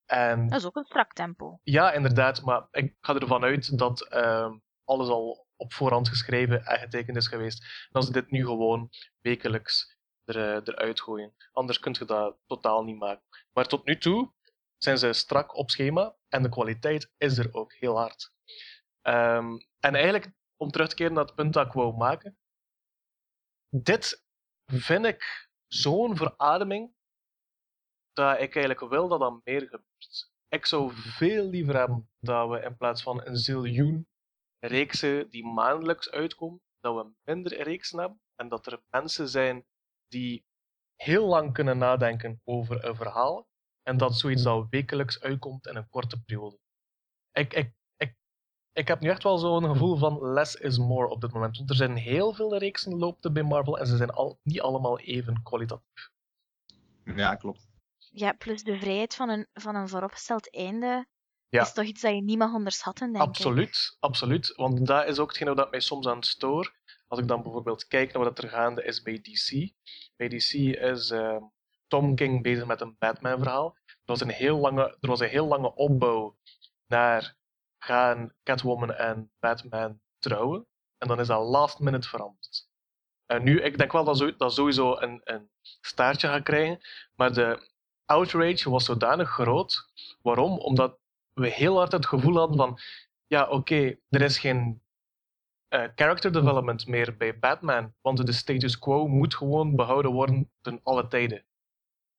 [0.06, 1.60] en Dat is ook een strak tempo.
[1.64, 6.80] ja, inderdaad, maar ik ga ervan uit dat ehm, alles al op voorhand geschreven en
[6.80, 7.62] getekend is geweest.
[7.64, 8.90] En als ze dit nu gewoon
[9.22, 11.34] wekelijks er, eh, eruit gooien.
[11.52, 13.24] Anders kun je dat totaal niet maken.
[13.54, 14.34] Maar tot nu toe
[14.78, 18.32] zijn ze strak op schema en de kwaliteit is er ook heel hard.
[19.02, 19.48] Ehm,
[19.80, 22.38] en eigenlijk, om terug te keren naar het punt dat ik wou maken,
[23.70, 24.26] dit
[24.66, 26.96] vind ik zo'n verademing
[28.14, 30.32] dat ik eigenlijk wil dat dat meer gebeurt.
[30.48, 34.08] Ik zou veel liever hebben dat we in plaats van een ziljoen
[34.60, 39.66] reeksen die maandelijks uitkomen, dat we minder reeksen hebben en dat er mensen zijn
[40.08, 40.46] die
[40.96, 43.48] heel lang kunnen nadenken over een verhaal
[43.82, 46.60] en dat zoiets dat wekelijks uitkomt in een korte periode.
[47.32, 47.74] Ik, ik,
[48.78, 51.58] ik, heb nu echt wel zo'n gevoel van less is more op dit moment.
[51.58, 55.00] Want er zijn heel veel reeksen lopen bij Marvel en ze zijn al, niet allemaal
[55.00, 56.12] even kwalitatief.
[57.04, 57.68] Ja, klopt.
[57.98, 61.08] ja, plus de vrijheid van een, van een vooropgesteld einde
[61.50, 61.62] Ja.
[61.62, 63.30] is toch iets dat je niet mag onderschatten, denk ik.
[63.30, 64.54] Absoluut, absoluut.
[64.56, 66.76] Want dat is ook hetgene wat mij soms aan stoor.
[67.08, 69.72] Als ik dan bijvoorbeeld kijk naar wat er gaande is bij DC.
[70.16, 71.38] Bij DC is eh,
[71.88, 73.78] Tom King bezig met een Batman-verhaal.
[73.86, 76.38] Er was een heel lange, er was een heel lange opbouw
[76.88, 77.36] naar
[77.80, 80.68] gaan Catwoman en Batman trouwen.
[80.98, 82.70] En dan is dat last minute veranderd.
[83.26, 85.50] En nu, ik denk wel dat dat sowieso een, een
[85.82, 86.80] staartje gaat krijgen.
[87.16, 87.70] Maar de
[88.06, 89.92] outrage was zodanig groot.
[90.22, 90.58] Waarom?
[90.58, 91.00] Omdat
[91.34, 92.80] we heel hard het gevoel hadden van
[93.28, 94.82] ja, oké, er is geen
[95.68, 100.80] eh, character development meer bij Batman, want de status quo moet gewoon behouden worden ten
[100.84, 101.46] alle tijden.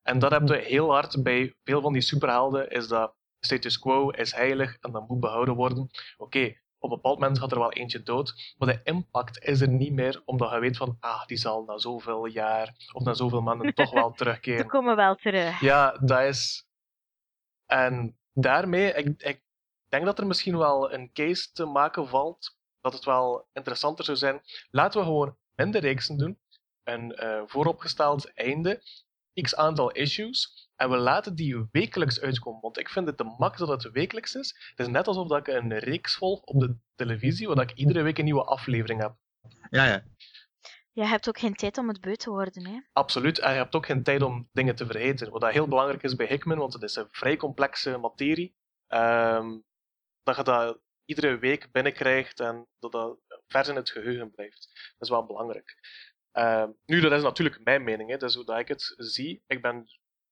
[0.02, 4.08] En dat hebben we heel hard bij veel van die superhelden, is dat status quo
[4.10, 5.90] is heilig en dat moet behouden worden.
[6.16, 9.68] Oké, op een bepaald moment gaat er wel eentje dood, maar de impact is er
[9.68, 13.40] niet meer, omdat je weet van, ah, die zal na zoveel jaar of na zoveel
[13.40, 14.66] maanden toch wel Ze terugkeren.
[14.66, 15.60] komen wel terug.
[15.60, 16.66] Ja, dat is.
[17.66, 19.42] En daarmee, ik, ik
[19.88, 22.56] denk dat er misschien wel een case te maken valt.
[22.80, 24.40] Dat het wel interessanter zou zijn.
[24.70, 26.38] Laten we gewoon minder reeksen doen.
[26.84, 28.82] Een eh, vooropgesteld einde.
[29.42, 30.67] X aantal issues.
[30.78, 32.60] En we laten die wekelijks uitkomen.
[32.60, 34.72] Want ik vind het de max dat het wekelijks is.
[34.74, 37.48] Het is net alsof dat ik een reeks volg op de televisie.
[37.48, 39.14] Waar ik iedere week een nieuwe aflevering heb.
[39.70, 40.04] Ja, ja.
[40.92, 42.80] Je hebt ook geen tijd om het beu te worden, hè.
[42.92, 43.38] Absoluut.
[43.38, 45.30] En je hebt ook geen tijd om dingen te vergeten.
[45.30, 48.56] Wat dat heel belangrijk is bij Hickman, want het is een vrij complexe materie.
[48.86, 49.58] Ehm,
[50.22, 54.70] dat je dat iedere week binnenkrijgt en dat dat vers in het geheugen blijft.
[54.72, 55.74] Dat is wel belangrijk.
[56.32, 58.10] Ehm, nu, dat is natuurlijk mijn mening.
[58.10, 58.16] Hè.
[58.16, 59.42] Dat is hoe dat ik het zie.
[59.46, 59.86] Ik ben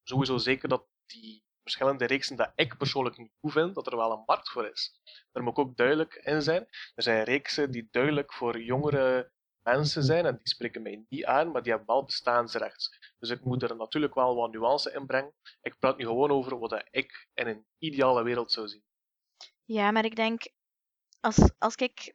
[0.09, 4.13] sowieso zeker dat die verschillende reeksen dat ik persoonlijk niet goed vind, dat er wel
[4.13, 5.01] een markt voor is.
[5.33, 6.67] Daar moet ik ook duidelijk in zijn.
[6.95, 11.51] Er zijn reeksen die duidelijk voor jongere mensen zijn en die spreken mij niet aan,
[11.51, 13.15] maar die hebben wel bestaansrecht.
[13.19, 15.35] Dus ik moet er natuurlijk wel wat nuance in brengen.
[15.61, 18.85] Ik praat nu gewoon over wat ik in een ideale wereld zou zien.
[19.65, 20.49] Ja, maar ik denk,
[21.21, 22.15] als, als ik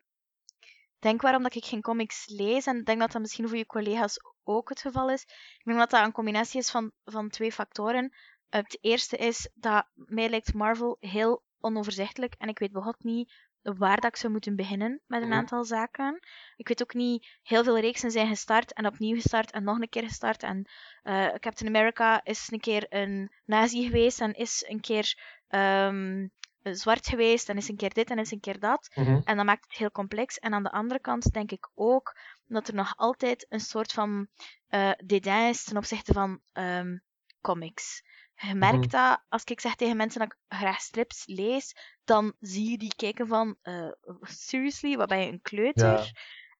[0.99, 4.17] denk waarom dat ik geen comics lees, en denk dat dat misschien voor je collega's
[4.43, 5.21] ook het geval is,
[5.57, 8.13] ik denk dat dat een combinatie is van, van twee factoren.
[8.49, 13.95] Het eerste is dat mij lijkt Marvel heel onoverzichtelijk en ik weet begot niet waar
[13.95, 15.37] dat ik zou moeten beginnen met een Mhm.
[15.37, 16.19] aantal zaken.
[16.55, 19.89] Ik weet ook niet, heel veel reeksen zijn gestart en opnieuw gestart en nog een
[19.89, 20.43] keer gestart.
[20.43, 20.69] En
[21.03, 26.27] eh, Captain America is een keer een nazi geweest en is een keer ehm,
[26.63, 28.89] zwart geweest en is een keer dit en is een keer dat.
[29.25, 30.37] En dat maakt het heel complex.
[30.39, 32.15] En aan de andere kant denk ik ook
[32.53, 34.27] dat er nog altijd een soort van
[34.67, 36.97] eh dédain is ten opzichte van ehm,
[37.41, 38.01] comics.
[38.35, 38.89] Je merkt Mhm.
[38.89, 42.95] dat als ik zeg tegen mensen dat ik graag strips lees, dan zie je die
[42.95, 46.11] kijken van, eh, seriously, wat ben je een kleuter?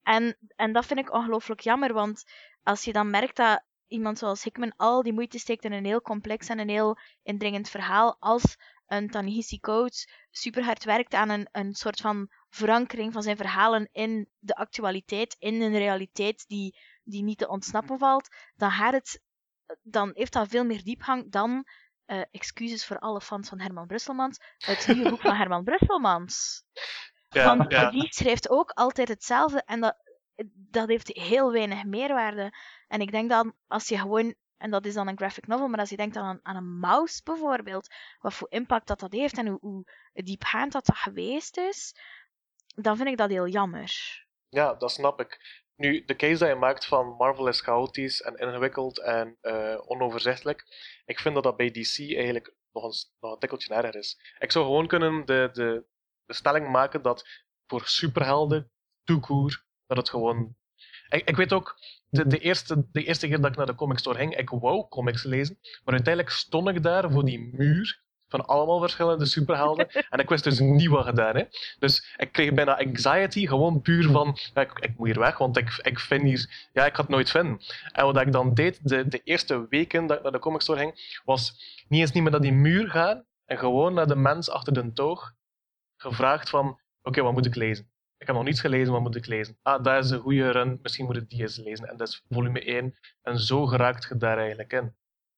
[0.03, 2.23] En, en dat vind ik ongelooflijk jammer, want
[2.63, 6.01] als je dan merkt dat iemand zoals Hickman al die moeite steekt in een heel
[6.01, 8.55] complex en een heel indringend verhaal, als
[8.87, 13.89] een Tanihisi Coates super hard werkt aan een, een soort van verankering van zijn verhalen
[13.91, 19.21] in de actualiteit, in een realiteit die, die niet te ontsnappen valt, dan, gaat het,
[19.81, 21.65] dan heeft dat veel meer diepgang dan,
[22.05, 26.63] eh, excuses voor alle fans van Herman Brusselmans, het nieuwe boek van Herman Brusselmans.
[27.33, 27.89] Ja, Want ja.
[27.89, 29.95] die schrijft ook altijd hetzelfde en dat,
[30.53, 32.53] dat heeft heel weinig meerwaarde.
[32.87, 35.79] En ik denk dan, als je gewoon, en dat is dan een graphic novel, maar
[35.79, 37.87] als je denkt aan, aan een mouse bijvoorbeeld,
[38.19, 41.95] wat voor impact dat dat heeft en hoe, hoe diepgaand dat dat geweest is,
[42.75, 43.91] dan vind ik dat heel jammer.
[44.49, 45.59] Ja, dat snap ik.
[45.75, 50.65] Nu, de case dat je maakt van Marvel is chaotisch en ingewikkeld en eh, onoverzichtelijk,
[51.05, 54.35] ik vind dat dat bij DC eigenlijk nog een, nog een tikkeltje erger is.
[54.39, 55.85] Ik zou gewoon kunnen de, de,
[56.25, 57.27] de stelling maken dat
[57.67, 58.71] voor superhelden,
[59.03, 60.55] toekoer, dat het gewoon...
[61.09, 61.77] Ik, ik weet ook,
[62.09, 64.87] de, de, eerste, de eerste keer dat ik naar de comic store ging, ik wou
[64.87, 70.19] comics lezen, maar uiteindelijk stond ik daar voor die muur van allemaal verschillende superhelden en
[70.19, 71.35] ik wist dus niet wat gedaan.
[71.35, 71.43] Hè.
[71.79, 75.79] Dus ik kreeg bijna anxiety, gewoon puur van, ik, ik moet hier weg, want ik,
[75.81, 77.61] ik vind hier, ja, ik ga het nooit vinden.
[77.91, 80.79] En wat ik dan deed, de, de eerste weken dat ik naar de comic store
[80.79, 81.55] ging, was
[81.87, 84.93] niet eens niet meer naar die muur gaan en gewoon naar de mens achter de
[84.93, 85.33] toog
[85.97, 87.89] gevraagd van, oké, wat moet ik lezen?
[88.17, 89.57] Ik heb nog niets gelezen, wat moet ik lezen?
[89.61, 91.87] Ah, dat is een goede run, misschien moet ik die eens lezen.
[91.87, 92.97] En dat is volume 1.
[93.21, 94.95] En zo geraakt je daar eigenlijk in.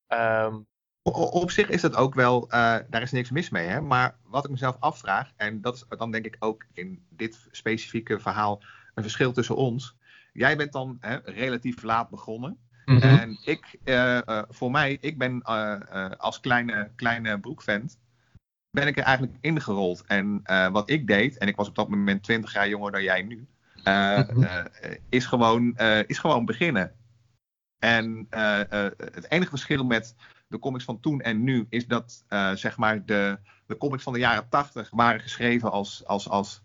[0.08, 0.66] O-
[1.12, 3.68] Op zich is dat ook wel, eh, daar is niks mis mee.
[3.68, 3.82] Hè?
[3.82, 8.20] Maar wat ik mezelf afvraag, en dat is dan denk ik ook in dit specifieke
[8.20, 8.62] verhaal
[8.94, 9.96] een verschil tussen ons.
[10.34, 12.58] Jij bent dan hè, relatief laat begonnen.
[12.86, 15.42] En ik, eh, eh, voor mij, ik ben
[16.18, 18.00] als kleine, kleine broekvent,
[18.70, 20.04] ben ik er eigenlijk ingerold.
[20.08, 23.22] En wat ik deed, en ik was op dat moment 20 jaar jonger dan jij
[23.22, 23.48] nu,
[23.84, 24.66] Mhm.
[25.10, 26.96] is, gewoon, is gewoon beginnen.
[27.80, 30.16] En het enige verschil met
[30.54, 34.14] de comics van toen en nu, is dat eh, zeg maar de, de comics van
[34.14, 36.62] de jaren 80 waren geschreven als, als, als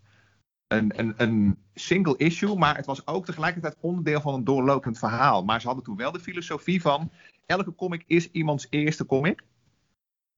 [0.67, 5.43] een, een, een single issue, maar het was ook tegelijkertijd onderdeel van een doorlopend verhaal.
[5.43, 7.11] Maar ze hadden toen wel de filosofie van
[7.45, 9.43] elke comic is iemands eerste comic.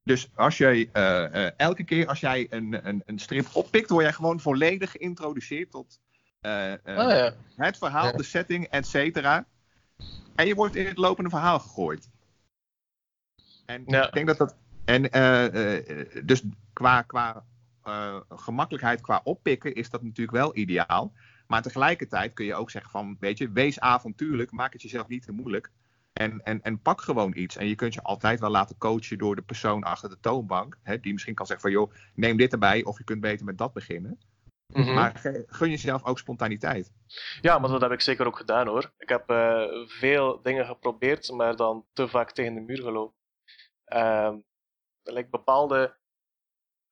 [0.04, 4.04] Dus als jij eh, eh, elke keer als jij een, een, een strip oppikt, word
[4.04, 6.00] jij gewoon volledig geïntroduceerd tot
[6.42, 7.34] Oh, ja.
[7.56, 8.12] het verhaal, Ja.
[8.12, 9.46] de setting, et cetera.
[10.36, 12.10] En je wordt in het lopende verhaal gegooid.
[13.66, 14.08] En Ja.
[14.08, 14.56] ik denk dat dat.
[14.86, 16.44] En eh, eh, dus
[16.74, 17.44] qua, qua
[17.84, 21.14] eh, gemakkelijkheid, qua oppikken, is dat natuurlijk wel ideaal.
[21.48, 25.24] Maar tegelijkertijd kun je ook zeggen van, weet je, wees avontuurlijk, maak het jezelf niet
[25.24, 25.72] te moeilijk.
[26.14, 27.58] En, en, en pak gewoon iets.
[27.58, 30.78] En je kunt je altijd wel laten coachen door de persoon achter de toonbank.
[30.84, 32.84] Hè, die misschien kan zeggen van, joh, neem dit erbij.
[32.84, 34.20] Of je kunt beter met dat beginnen.
[34.74, 34.94] Mhm.
[34.94, 36.92] Maar gun jezelf ook spontaniteit.
[37.42, 38.92] Ja, maar dat heb ik zeker ook gedaan hoor.
[38.98, 39.24] Ik heb
[39.88, 43.21] veel dingen geprobeerd, maar dan te vaak tegen de muur gelopen.
[43.92, 44.38] Ehm
[45.04, 45.98] like bepaalde.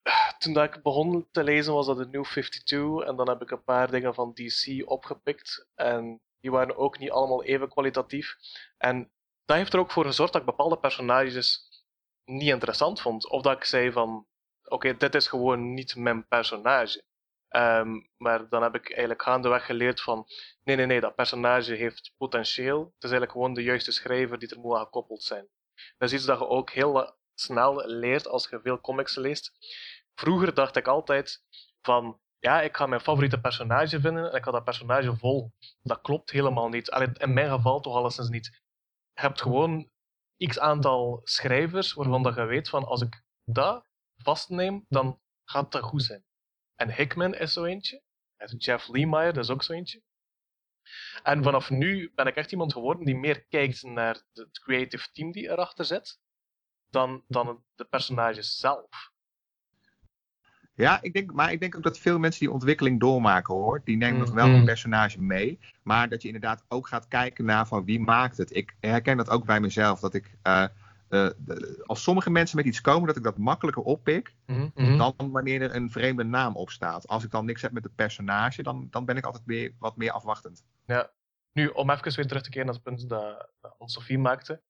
[0.40, 3.52] Toen dat ik begon te lezen was dat de New 52 en dan heb ik
[3.52, 8.36] een paar dingen van DC opgepikt en die waren ook niet allemaal even kwalitatief.
[8.78, 9.12] En
[9.46, 11.68] dat heeft er ook voor gezorgd dat ik bepaalde personages
[12.26, 13.30] niet interessant vond.
[13.30, 14.28] Of dat ik zei van,
[14.64, 17.04] oké, dit is gewoon niet mijn personage.
[17.48, 20.26] Ehm, maar dan heb ik eigenlijk gaandeweg geleerd van,
[20.64, 22.80] nee, nee, nee, dat personage heeft potentieel.
[22.80, 25.48] Het is eigenlijk gewoon de juiste schrijver die er moet aan gekoppeld zijn.
[25.98, 29.52] Dat is iets dat je ook heel eh, snel leert als je veel comics leest.
[30.16, 31.44] Vroeger dacht ik altijd
[31.82, 35.54] van, ja, ik ga mijn favoriete personage vinden en ik ga dat personage volgen.
[35.82, 36.92] Dat klopt helemaal niet.
[36.92, 38.46] Allee, in mijn geval toch alleszins niet.
[39.14, 39.90] Je hebt gewoon
[40.38, 43.86] x aantal schrijvers waarvan dat je weet van, als ik dat
[44.18, 46.26] vastneem, dan gaat dat goed zijn.
[46.76, 48.02] En Hickman is zo eentje.
[48.36, 50.02] En Jeff Lemire, dat is ook zo eentje.
[51.24, 55.32] En vanaf nu ben ik echt iemand geworden die meer kijkt naar het creative team
[55.32, 56.20] die erachter zit,
[56.90, 59.12] dan, dan de personages zelf.
[60.80, 63.82] Ja, ik denk, maar ik denk ook dat veel mensen die ontwikkeling doormaken hoor.
[63.84, 65.60] Die nemen nog wel een personage mee.
[65.84, 68.56] Maar dat je inderdaad ook gaat kijken naar van wie maakt het.
[68.56, 70.00] Ik herken dat ook bij mezelf.
[70.00, 70.66] Dat ik, eh,
[71.10, 74.36] eh, de- als sommige mensen met iets komen, dat ik dat makkelijker oppik.
[74.98, 77.08] Dan wanneer er een vreemde naam op staat.
[77.08, 79.98] Als ik dan niks heb met het personage, dan, dan ben ik altijd weer wat
[79.98, 80.64] meer afwachtend.
[81.54, 84.62] Nu, om even weer terug te keren naar het punt dat, dat Anne-Sophie maakte.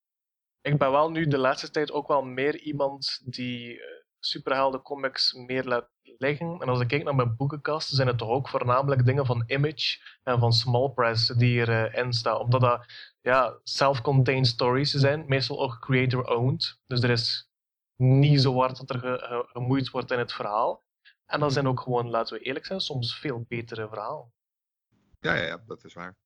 [0.61, 5.33] Ik ben wel nu de laatste tijd ook wel meer iemand die eh, superhelden comics
[5.33, 6.59] meer laat liggen.
[6.59, 9.99] En als ik kijk naar mijn boekenkast, zijn het toch ook voornamelijk dingen van Image
[10.23, 12.39] en van Small Press die erin staan.
[12.39, 12.85] Omdat dat
[13.21, 16.79] ja, self-contained stories zijn, meestal ook creator-owned.
[16.87, 17.49] Dus er is
[17.95, 20.83] niet zo hard dat er ge- ge- gemoeid wordt in het verhaal.
[21.25, 24.33] En dat zijn ook gewoon, laten we eerlijk zijn, soms veel betere verhalen.
[25.19, 26.17] Ja, ja, ja dat is waar.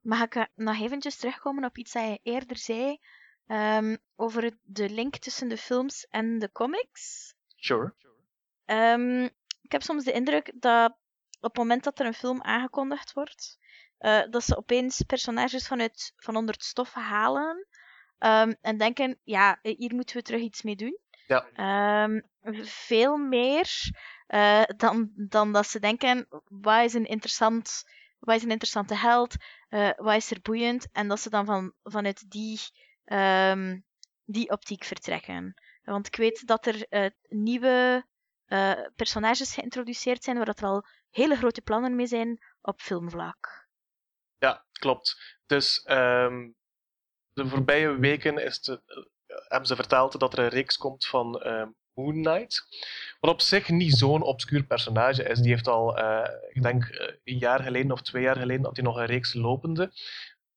[0.00, 2.98] Mag ik eh, nog eventjes terugkomen op iets dat je eerder zei
[3.52, 7.34] ehm, over het- de link tussen de films en de comics?
[7.56, 7.94] Sure.
[8.64, 9.24] Ehm,
[9.62, 10.90] ik heb soms de indruk dat
[11.40, 13.58] op het moment dat er een film aangekondigd wordt,
[13.98, 17.66] eh, dat ze opeens personages vanuit, van onder het stof halen
[18.18, 20.98] ehm, en denken, ja, hier moeten we terug iets mee doen.
[21.26, 21.46] Ja.
[22.64, 23.68] Veel meer
[24.26, 27.84] eh, dan, dan dat ze denken, wat is een, interessant,
[28.18, 29.34] wat is een interessante held,
[29.68, 32.60] eh, wat is er boeiend, en dat ze dan van, vanuit die,
[33.04, 33.78] ehm,
[34.24, 35.54] die optiek vertrekken.
[35.84, 38.06] Want ik weet dat er eh, nieuwe
[38.46, 43.68] eh, personages geïntroduceerd zijn waar dat er al hele grote plannen mee zijn op filmvlak.
[44.38, 45.38] Ja, klopt.
[45.46, 46.50] Dus ehm,
[47.32, 48.76] de voorbije weken is eh,
[49.26, 52.66] hebben ze verteld dat er een reeks komt van ehm, Moon Knight.
[53.20, 55.38] Wat op zich niet zo'n obscuur personage is.
[55.38, 55.98] Die heeft al,
[56.48, 56.84] ik denk,
[57.24, 59.92] een jaar geleden of twee jaar geleden had hij nog een reeks lopende.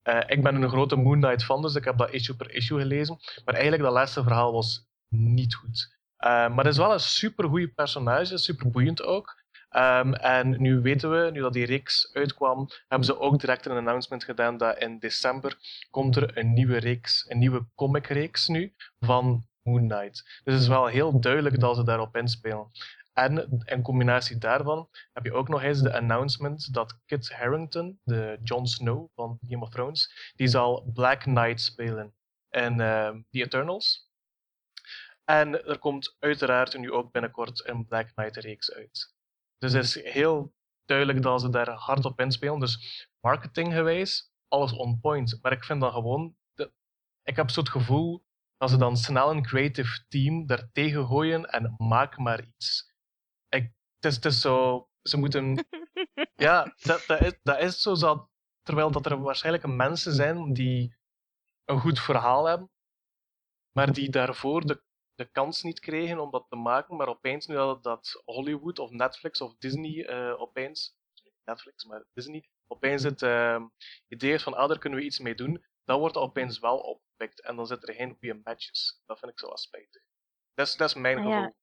[0.06, 2.80] Eh, ik ben een grote Moon Knight fan, dus ik heb dat issue per issue
[2.80, 3.18] gelezen.
[3.46, 5.96] Maar eigenlijk, dat laatste verhaal was niet goed.
[6.18, 9.44] Eh, maar het is wel een supergoeie personage, super boeiend ook.
[9.70, 13.78] Ehm, en nu weten we, nu dat die reeks uitkwam, hebben ze ook direct een
[13.78, 15.58] announcement gedaan dat in december
[15.90, 20.42] komt er een nieuwe reeks, een nieuwe comicreeks nu, van Moon Knight.
[20.44, 22.72] Dus het is wel heel duidelijk dat ze daarop inspelen.
[23.16, 28.40] En in combinatie daarvan heb je ook nog eens de announcement dat Kit Harington, de
[28.44, 32.16] Jon Snow van Game of Thrones, die zal Black Knight spelen
[32.50, 34.10] in ehm, The Eternals.
[35.24, 39.14] En er komt uiteraard nu ook binnenkort een Black Knight reeks uit.
[39.58, 40.54] Dus het is heel
[40.86, 42.60] duidelijk dat ze daar hard op inspelen.
[42.60, 45.40] Dus marketinggewijs, alles on point.
[45.42, 46.72] Maar ik vind dan gewoon, de,
[47.24, 48.26] ik heb zo het gevoel
[48.58, 52.94] dat ze dan snel een creative team daar tegen gooien en maak maar iets.
[54.06, 55.68] Het, is, het is zo, ze moeten,
[56.48, 58.30] ja, dat, dat, is, dat is zo, dat,
[58.62, 60.96] terwijl dat er waarschijnlijk mensen zijn die
[61.66, 62.72] een goed verhaal hebben,
[63.72, 64.84] maar die daarvoor de,
[65.16, 68.92] de kans niet kregen om dat te maken, maar opeens nu dat, dat Hollywood of
[68.92, 70.98] Netflix of Disney uh, opeens,
[71.44, 73.64] Netflix, maar Disney, opeens het uh,
[74.08, 76.78] idee is van, ah, daar kunnen we iets mee doen, dan wordt dat opeens wel
[76.78, 79.02] opgepikt en dan zitten er geen goede matches.
[79.06, 80.04] Dat vind ik zo spijtig.
[80.54, 81.32] Dat is, dat is mijn gevoel.
[81.32, 81.54] ja.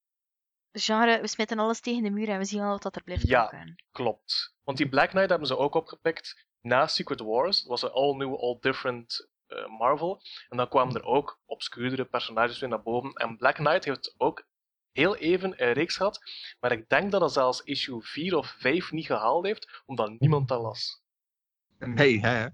[0.73, 3.47] Genre, we smitten alles tegen de muur en we zien wel wat er blijft Ja.
[3.47, 3.85] plakken.
[3.93, 4.55] Klopt.
[4.65, 7.61] Want die Black Knight hebben ze ook opgepikt na Secret Wars.
[7.61, 10.23] Dat was een all new, all different eh, Marvel.
[10.49, 13.13] En dan kwamen er ook obscuurdere personages weer naar boven.
[13.13, 14.47] En Black Knight heeft ook
[14.93, 16.21] heel even een reeks gehad.
[16.61, 20.49] Maar ik denk dat dat zelfs issue 4 of 5 niet gehaald heeft, omdat niemand
[20.49, 21.01] dat las.
[21.79, 22.47] Nee, hè?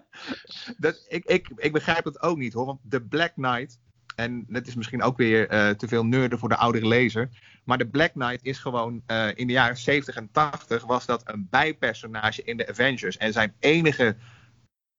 [0.78, 2.66] dat, ik, ik, ik begrijp dat ook niet hoor.
[2.66, 3.80] Want de Black Knight.
[4.20, 7.28] En dat is misschien ook weer eh, te veel nerden voor de oudere lezer.
[7.64, 11.28] Maar de Black Knight is gewoon eh, in de jaren 70 en 80 was dat
[11.28, 13.16] een bijpersonage in de Avengers.
[13.16, 14.16] En zijn enige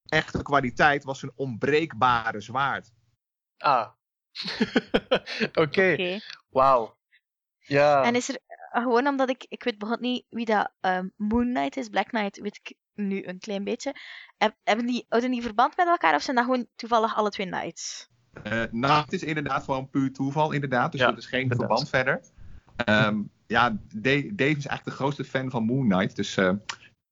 [0.05, 2.91] echte kwaliteit was zijn onbreekbare zwaard.
[3.57, 3.89] Ah.
[5.63, 6.19] Oké, Oké.
[6.49, 6.97] wauw.
[7.59, 8.03] Ja.
[8.03, 11.53] En is er, eh, gewoon omdat ik, ik weet bijvoorbeeld niet wie dat ehm, Moon
[11.53, 13.95] Knight is, Black Knight weet ik nu een klein beetje.
[14.37, 17.47] Heb, hebben die, houden die verband met elkaar of zijn dat gewoon toevallig alle twee
[17.47, 18.09] Knights?
[18.43, 20.91] Eh, nou, het is inderdaad gewoon puur toeval, inderdaad.
[20.91, 21.67] Dus Ja, er is geen inderdaad.
[21.67, 22.21] verband verder.
[22.85, 26.15] Ehm, ja, Da- Dave is eigenlijk de grootste fan van Moon Knight.
[26.15, 26.53] Dus eh,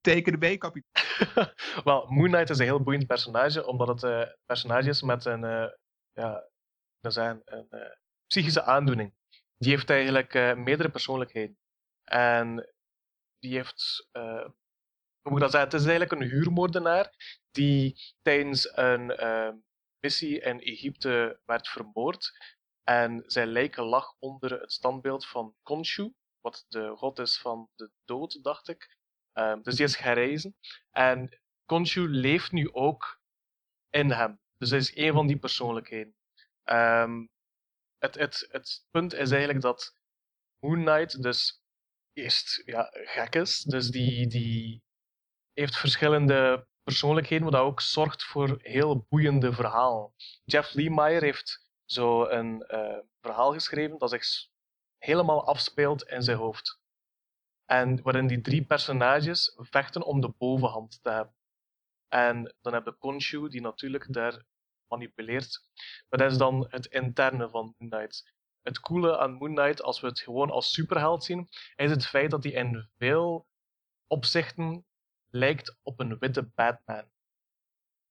[0.01, 1.05] teken de B, kapitein.
[1.83, 5.43] Wel, Moon Knight is een heel boeiend personage, omdat het een personage is met een,
[5.43, 5.65] eh,
[6.13, 6.43] ja,
[6.99, 7.79] dat zijn, een eh,
[8.25, 9.13] psychische aandoening.
[9.57, 11.57] Die heeft eigenlijk eh, meerdere persoonlijkheden.
[12.03, 12.69] En
[13.39, 14.45] die heeft, eh,
[15.21, 17.13] hoe moet ik dat zeggen, het is eigenlijk een huurmoordenaar
[17.51, 19.49] die tijdens een eh,
[19.99, 22.31] missie in Egypte werd vermoord.
[22.83, 27.91] En zijn lijken lag onder het standbeeld van Khonshu, wat de god is van de
[28.05, 28.97] dood, dacht ik.
[29.33, 30.55] Ehm, dus die is gereizen.
[30.91, 33.21] En Khonshu leeft nu ook
[33.89, 34.39] in hem.
[34.57, 36.15] Dus hij is één van die persoonlijkheden.
[36.63, 37.25] Ehm,
[37.97, 39.95] het, het, het punt is eigenlijk dat
[40.59, 41.61] Moon Knight dus
[42.13, 43.63] eerst ja, gek is.
[43.63, 44.83] Dus die, die
[45.53, 50.13] heeft verschillende persoonlijkheden, wat ook zorgt voor heel boeiende verhalen.
[50.45, 54.25] Jeff Lemire heeft zo een eh, verhaal geschreven dat zich
[54.97, 56.79] helemaal afspeelt in zijn hoofd.
[57.65, 61.35] En waarin die drie personages vechten om de bovenhand te hebben.
[62.07, 64.43] En dan heb je Khonshu, die natuurlijk daar
[64.87, 65.61] manipuleert.
[66.09, 68.33] Maar dat is dan het interne van Moon Knight.
[68.61, 72.31] Het coole aan Moon Knight, als we het gewoon als superheld zien, is het feit
[72.31, 73.47] dat hij in veel
[74.07, 74.85] opzichten
[75.29, 77.03] lijkt op een witte Batman.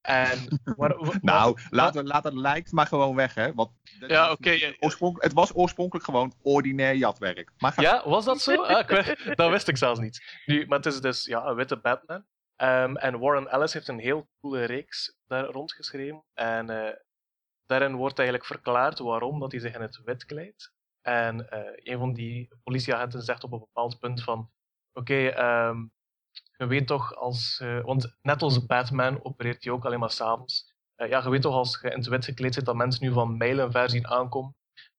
[0.01, 0.39] En
[0.77, 3.55] waar, Nou, laat, laat het lijkt maar gewoon weg, hè.
[3.55, 3.71] Want
[4.07, 4.73] Ja, oké, ja.
[5.19, 7.51] Het was oorspronkelijk gewoon ordinair jatwerk.
[7.59, 8.63] Maar ga- Ja, was dat zo?
[8.63, 10.43] Ah, ik dat wist ik zelfs niet.
[10.47, 12.25] Nu, maar het is dus ja, een witte Batman.
[12.57, 16.25] Ehm, en Warren Ellis heeft een heel coole reeks daar rondgeschreven.
[16.35, 16.95] En eh,
[17.67, 20.73] daarin wordt eigenlijk verklaard waarom dat hij zich in het wit kleidt.
[21.01, 24.51] En eh, een van die politieagenten zegt op een bepaald punt van...
[24.93, 25.87] Oké, ehm,
[26.59, 27.59] je weet toch als...
[27.61, 30.75] eh, want net als Batman opereert hij ook alleen maar s'avonds.
[30.95, 33.13] Eh ja, je weet toch als je in het wit gekleed zit dat mensen nu
[33.13, 34.57] van mijlen ver zien aankomen.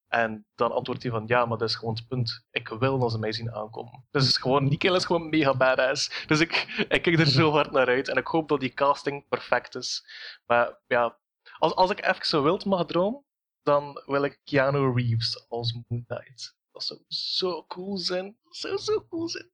[0.08, 2.46] En dan antwoordt hij van ja, maar dat is gewoon het punt.
[2.52, 4.08] Ik wil dat ze mij zien aankomen.
[4.12, 6.26] Dus gewoon, is gewoon mega badass.
[6.28, 9.28] Dus ik, ik kijk er zo hard naar uit en ik hoop dat die casting
[9.28, 10.04] perfect is.
[10.46, 11.20] Maar ja,
[11.58, 13.24] als, als ik even zo wild mag dromen,
[13.62, 16.58] dan wil ik Keanu Reeves als Moon Knight.
[16.72, 18.38] Dat zou zo cool zijn.
[18.44, 19.52] Dat zou zo cool zijn.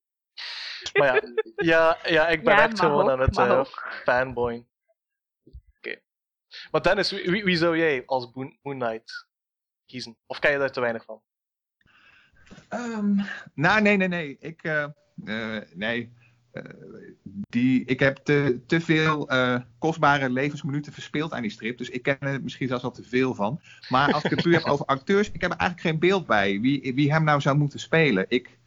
[0.93, 1.21] Maar ja,
[1.55, 4.01] ja, ja ik ben Ja, echt gewoon ook, aan het mag eh, ook.
[4.03, 4.65] fanboy.
[5.77, 5.99] Oké.
[6.71, 9.27] Maar Dennis, wie, wie, wie zou jij als Moon, Moon Knight
[9.85, 10.17] kiezen?
[10.25, 11.21] Of ken je daar te weinig van?
[12.69, 13.15] Ehm,
[13.53, 14.37] nou, nee, nee, nee.
[14.39, 14.83] Ik, eh,
[15.25, 16.13] eh, nee.
[16.51, 16.63] Eh,
[17.49, 21.77] die, ik heb te, te veel eh, kostbare levensminuten verspeeld aan die strip.
[21.77, 23.61] Dus ik ken er misschien zelfs al te veel van.
[23.89, 26.59] Maar als ik het puur heb over acteurs, ik heb er eigenlijk geen beeld bij
[26.59, 28.25] wie, wie hem nou zou moeten spelen.
[28.27, 28.57] Ik,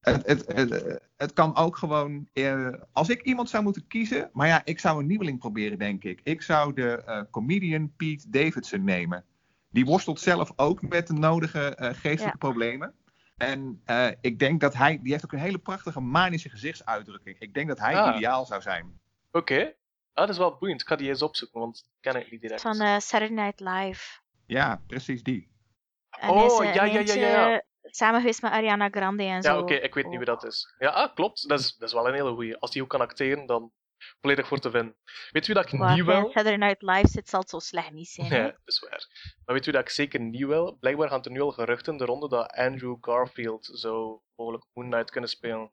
[0.00, 2.28] het, het, het, het kan ook gewoon.
[2.32, 4.30] eh, als ik iemand zou moeten kiezen.
[4.32, 6.20] Maar ja, ik zou een nieuweling proberen, denk ik.
[6.24, 9.24] Ik zou de eh, comedian Pete Davidson nemen.
[9.70, 12.36] Die worstelt zelf ook met de nodige eh, geestelijke Ja.
[12.36, 12.94] problemen.
[13.36, 14.98] En eh, ik denk dat hij.
[15.02, 17.36] Die heeft ook een hele prachtige manische gezichtsuitdrukking.
[17.38, 18.16] Ik denk dat hij Ah.
[18.16, 19.00] ideaal zou zijn.
[19.32, 19.60] Oké.
[20.12, 20.80] Ah, dat is wel boeiend.
[20.80, 22.60] Ik ga die eens opzoeken, want ik ken ik niet direct.
[22.60, 24.20] Van eh, Saturday Night Live.
[24.46, 25.48] Ja, precies die.
[26.10, 29.48] En Oh, ja, ja, ja, ja, Samen geweest met Ariana Grande en zo.
[29.48, 30.74] Ja, oké, ik weet niet wie dat is.
[30.78, 31.48] Ja, ah, klopt.
[31.48, 32.56] Dat is, dat is wel een hele goeie.
[32.56, 33.72] Als die ook kan acteren, dan
[34.20, 34.96] volledig voor te vinden.
[35.30, 36.30] Weet wie dat ik niet wil?
[36.30, 38.28] Saturday Night Live zit, zal het zo slecht niet zijn.
[38.28, 39.06] Nee, dat is waar.
[39.44, 40.76] Maar weet wie dat ik zeker niet wil?
[40.80, 45.10] Blijkbaar gaan er nu al geruchten de ronde dat Andrew Garfield zou mogelijk Moon Knight
[45.10, 45.72] kunnen spelen.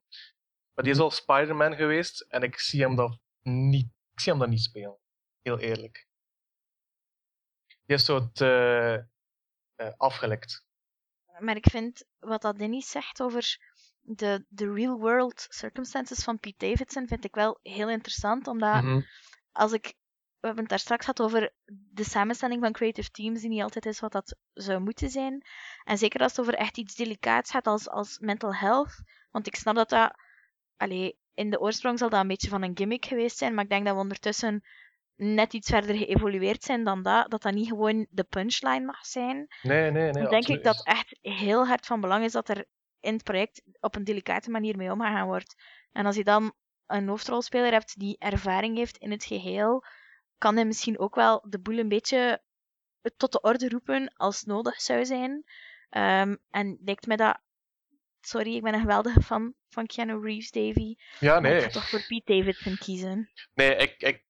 [0.73, 4.41] Maar die is al Spider-Man geweest en ik zie hem dat niet, ik zie hem
[4.41, 4.97] dat niet spelen.
[5.41, 6.07] Heel eerlijk.
[7.85, 9.05] die is zo te
[9.77, 10.64] uh, afgelekt.
[11.39, 13.57] Maar ik vind wat dat Dennis zegt over
[14.01, 18.47] de, de real world circumstances van Pete Davidson, vind ik wel heel interessant.
[18.47, 19.01] Omdat Mhm.
[19.51, 19.93] als ik.
[20.39, 21.53] We hebben het daar straks gehad over
[21.91, 25.45] de samenstelling van creative teams, die niet altijd is wat dat zou moeten zijn.
[25.83, 29.03] En zeker als het over echt iets delicaats gaat als, als mental health.
[29.31, 30.13] Want ik snap dat dat.
[30.77, 33.69] Allee, in de oorsprong zal dat een beetje van een gimmick geweest zijn, maar ik
[33.69, 34.63] denk dat we ondertussen
[35.15, 37.31] net iets verder geëvolueerd zijn dan dat.
[37.31, 39.47] Dat dat niet gewoon de punchline mag zijn.
[39.61, 40.11] Nee, nee, nee.
[40.11, 42.65] Dan denk ik dat echt heel hard van belang is dat er
[42.99, 45.55] in het project op een delicate manier mee omgegaan wordt.
[45.91, 46.53] En als je dan
[46.85, 49.83] een hoofdrolspeler hebt die ervaring heeft in het geheel,
[50.37, 52.43] kan hij misschien ook wel de boel een beetje
[53.17, 55.43] tot de orde roepen als nodig zou zijn.
[55.89, 57.39] Ehm, en lijkt me dat.
[58.21, 60.95] Sorry, ik ben een geweldige fan van Keanu Reeves, Davy.
[61.19, 61.65] Ja, Maar ik nee.
[61.65, 63.29] ga toch voor Pete Davidson kiezen.
[63.53, 64.24] Nee, ik, ik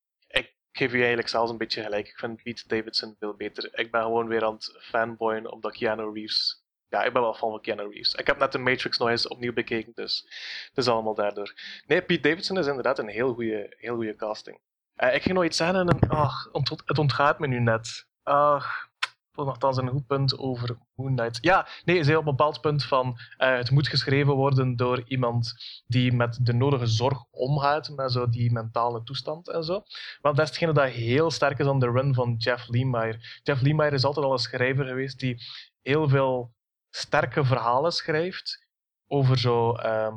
[0.77, 2.07] geef u eigenlijk zelfs een beetje gelijk.
[2.07, 3.69] Ik vind Pete Davidson veel beter.
[3.79, 6.63] Ik ben gewoon weer aan het fanboyen omdat Keanu Reeves...
[6.89, 8.13] Ja, ik ben wel fan van Keanu Reeves.
[8.13, 10.21] Ik heb net de Matrix nog eens opnieuw bekeken, dus
[10.67, 11.53] het is allemaal daardoor.
[11.87, 14.59] Nee, Pete Davidson is inderdaad een heel goede heel goede casting.
[14.95, 16.49] Eh, ik ging nog iets zeggen en ach,
[16.85, 18.05] het ontgaat me nu net.
[18.23, 18.89] Ach,
[19.35, 21.37] nogthans een goed punt over Moon Knight.
[21.41, 25.53] Ja, nee, ze op een bepaald punt van eh, het moet geschreven worden door iemand
[25.87, 29.83] die met de nodige zorg omgaat, met zo die mentale toestand en zo.
[30.21, 33.19] Want dat is hetgene dat heel sterk is aan de run van Jeff Lemire.
[33.43, 35.43] Jeff Lemire is altijd al een schrijver geweest die
[35.81, 36.53] heel veel
[36.89, 38.67] sterke verhalen schrijft
[39.07, 40.15] over zo ehm,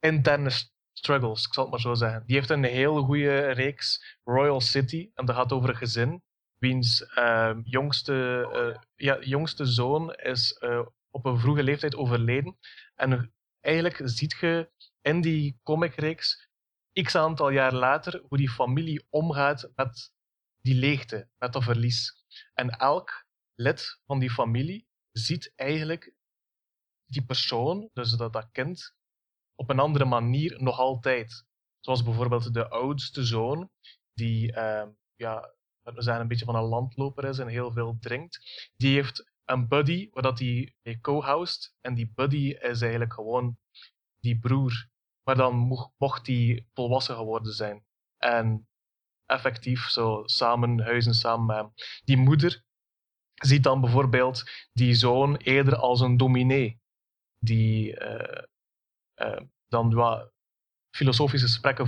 [0.00, 0.50] interne
[0.92, 2.22] struggles, ik zal het maar zo zeggen.
[2.26, 6.22] Die heeft een heel goede reeks, Royal City, en dat gaat over een gezin
[6.62, 12.58] wiens ehm, jongste, eh, ja, jongste zoon is eh, op een vroege leeftijd overleden.
[12.94, 16.48] En eigenlijk ziet je in die comicreeks
[17.02, 20.12] x aantal jaar later hoe die familie omgaat met
[20.60, 22.24] die leegte, met dat verlies.
[22.54, 26.14] En elk lid van die familie ziet eigenlijk
[27.04, 28.94] die persoon, dus dat, dat kind,
[29.54, 31.44] op een andere manier nog altijd.
[31.80, 33.70] Zoals bijvoorbeeld de oudste zoon,
[34.14, 38.70] die ehm, ja, we zeggen een beetje van een landloper is en heel veel drinkt.
[38.76, 41.74] Die heeft een buddy waar dat hij mee co-houst.
[41.80, 43.58] En die buddy is eigenlijk gewoon
[44.20, 44.90] die broer.
[45.22, 45.56] Maar dan
[45.96, 47.84] mocht, die volwassen geworden zijn.
[48.16, 48.68] En
[49.26, 52.00] effectief zo samen huizen samen met.
[52.04, 52.64] Die moeder
[53.34, 56.80] ziet dan bijvoorbeeld die zoon eerder als een dominee.
[57.38, 58.44] Die eh,
[59.14, 60.32] eh, dan wat
[60.96, 61.86] filosofische gesprekken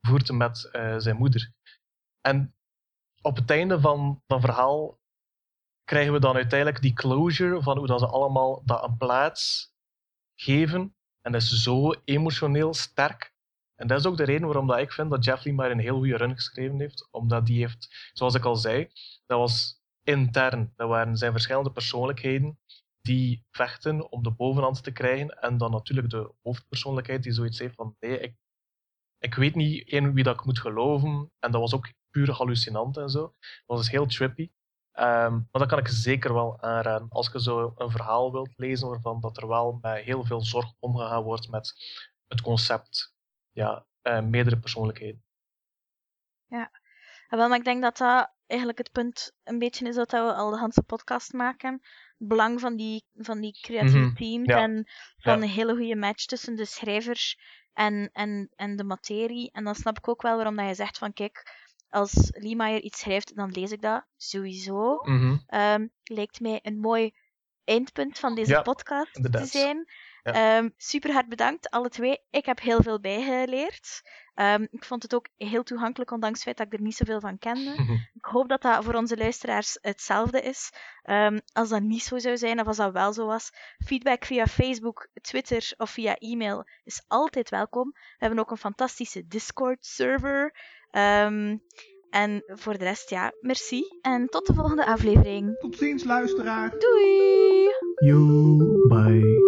[0.00, 1.52] voert met eh, zijn moeder.
[2.20, 2.54] En
[3.22, 4.98] op het einde van dat verhaal
[5.84, 9.74] krijgen we dan uiteindelijk die closure van hoe dat ze allemaal dat een plaats
[10.34, 10.94] geven.
[11.20, 13.34] En dat is zo emotioneel sterk.
[13.74, 15.96] En dat is ook de reden waarom dat ik vind dat Jeff Lemire een heel
[15.96, 17.08] goede run geschreven heeft.
[17.10, 18.88] Omdat die heeft, zoals ik al zei,
[19.26, 20.72] dat was intern.
[20.76, 22.58] Dat waren zijn verschillende persoonlijkheden
[23.00, 25.28] die vechten om de bovenhand te krijgen.
[25.28, 28.36] En dan natuurlijk de hoofdpersoonlijkheid die zoiets heeft van nee, ik,
[29.18, 31.32] ik weet niet in wie dat ik moet geloven.
[31.38, 33.34] En dat was ook puur hallucinant en zo.
[33.66, 34.50] Dat dus heel trippy.
[34.92, 37.08] Ehm, maar dat kan ik zeker wel aanraden.
[37.10, 40.72] Als je zo een verhaal wilt lezen waarvan dat er wel met heel veel zorg
[40.78, 41.74] omgegaan wordt met
[42.28, 43.14] het concept.
[43.50, 45.22] Ja, eh, meerdere persoonlijkheden.
[46.46, 46.70] Ja,
[47.28, 50.50] wel, maar ik denk dat dat eigenlijk het punt een beetje is dat we al
[50.50, 51.72] de Hanse podcast maken.
[52.18, 54.58] Het belang van die, van die creatieve Mhm, teams ja.
[54.62, 54.86] en
[55.16, 55.42] van Ja.
[55.42, 57.38] een hele goede match tussen de schrijvers
[57.72, 59.50] en, en, en de materie.
[59.52, 61.59] En dan snap ik ook wel waarom dat je zegt van kijk,
[61.90, 64.94] als Liemeyer iets schrijft, dan lees ik dat sowieso.
[65.02, 65.36] Mhm.
[65.46, 67.14] Ehm, lijkt mij een mooi
[67.64, 69.42] eindpunt van deze Ja, podcast inderdaad.
[69.42, 69.92] te zijn.
[70.22, 70.32] Ja.
[70.56, 72.18] Ehm, super hard bedankt, alle twee.
[72.30, 74.02] Ik heb heel veel bijgeleerd.
[74.34, 77.20] Ehm, ik vond het ook heel toegankelijk, ondanks het feit dat ik er niet zoveel
[77.20, 77.74] van kende.
[78.14, 80.70] Ik hoop dat dat voor onze luisteraars hetzelfde is.
[81.52, 83.50] Als dat niet zo zou zijn, of als dat wel zo was,
[83.84, 87.90] feedback via Facebook, Twitter of via e-mail is altijd welkom.
[87.92, 90.54] We hebben ook een fantastische Discord-server.
[90.90, 91.56] Ehm,
[92.10, 93.84] en voor de rest, ja, merci.
[94.00, 95.58] En tot de volgende aflevering.
[95.58, 96.74] Tot ziens, luisteraar.
[96.78, 97.68] Doei!
[97.94, 99.39] You, bye.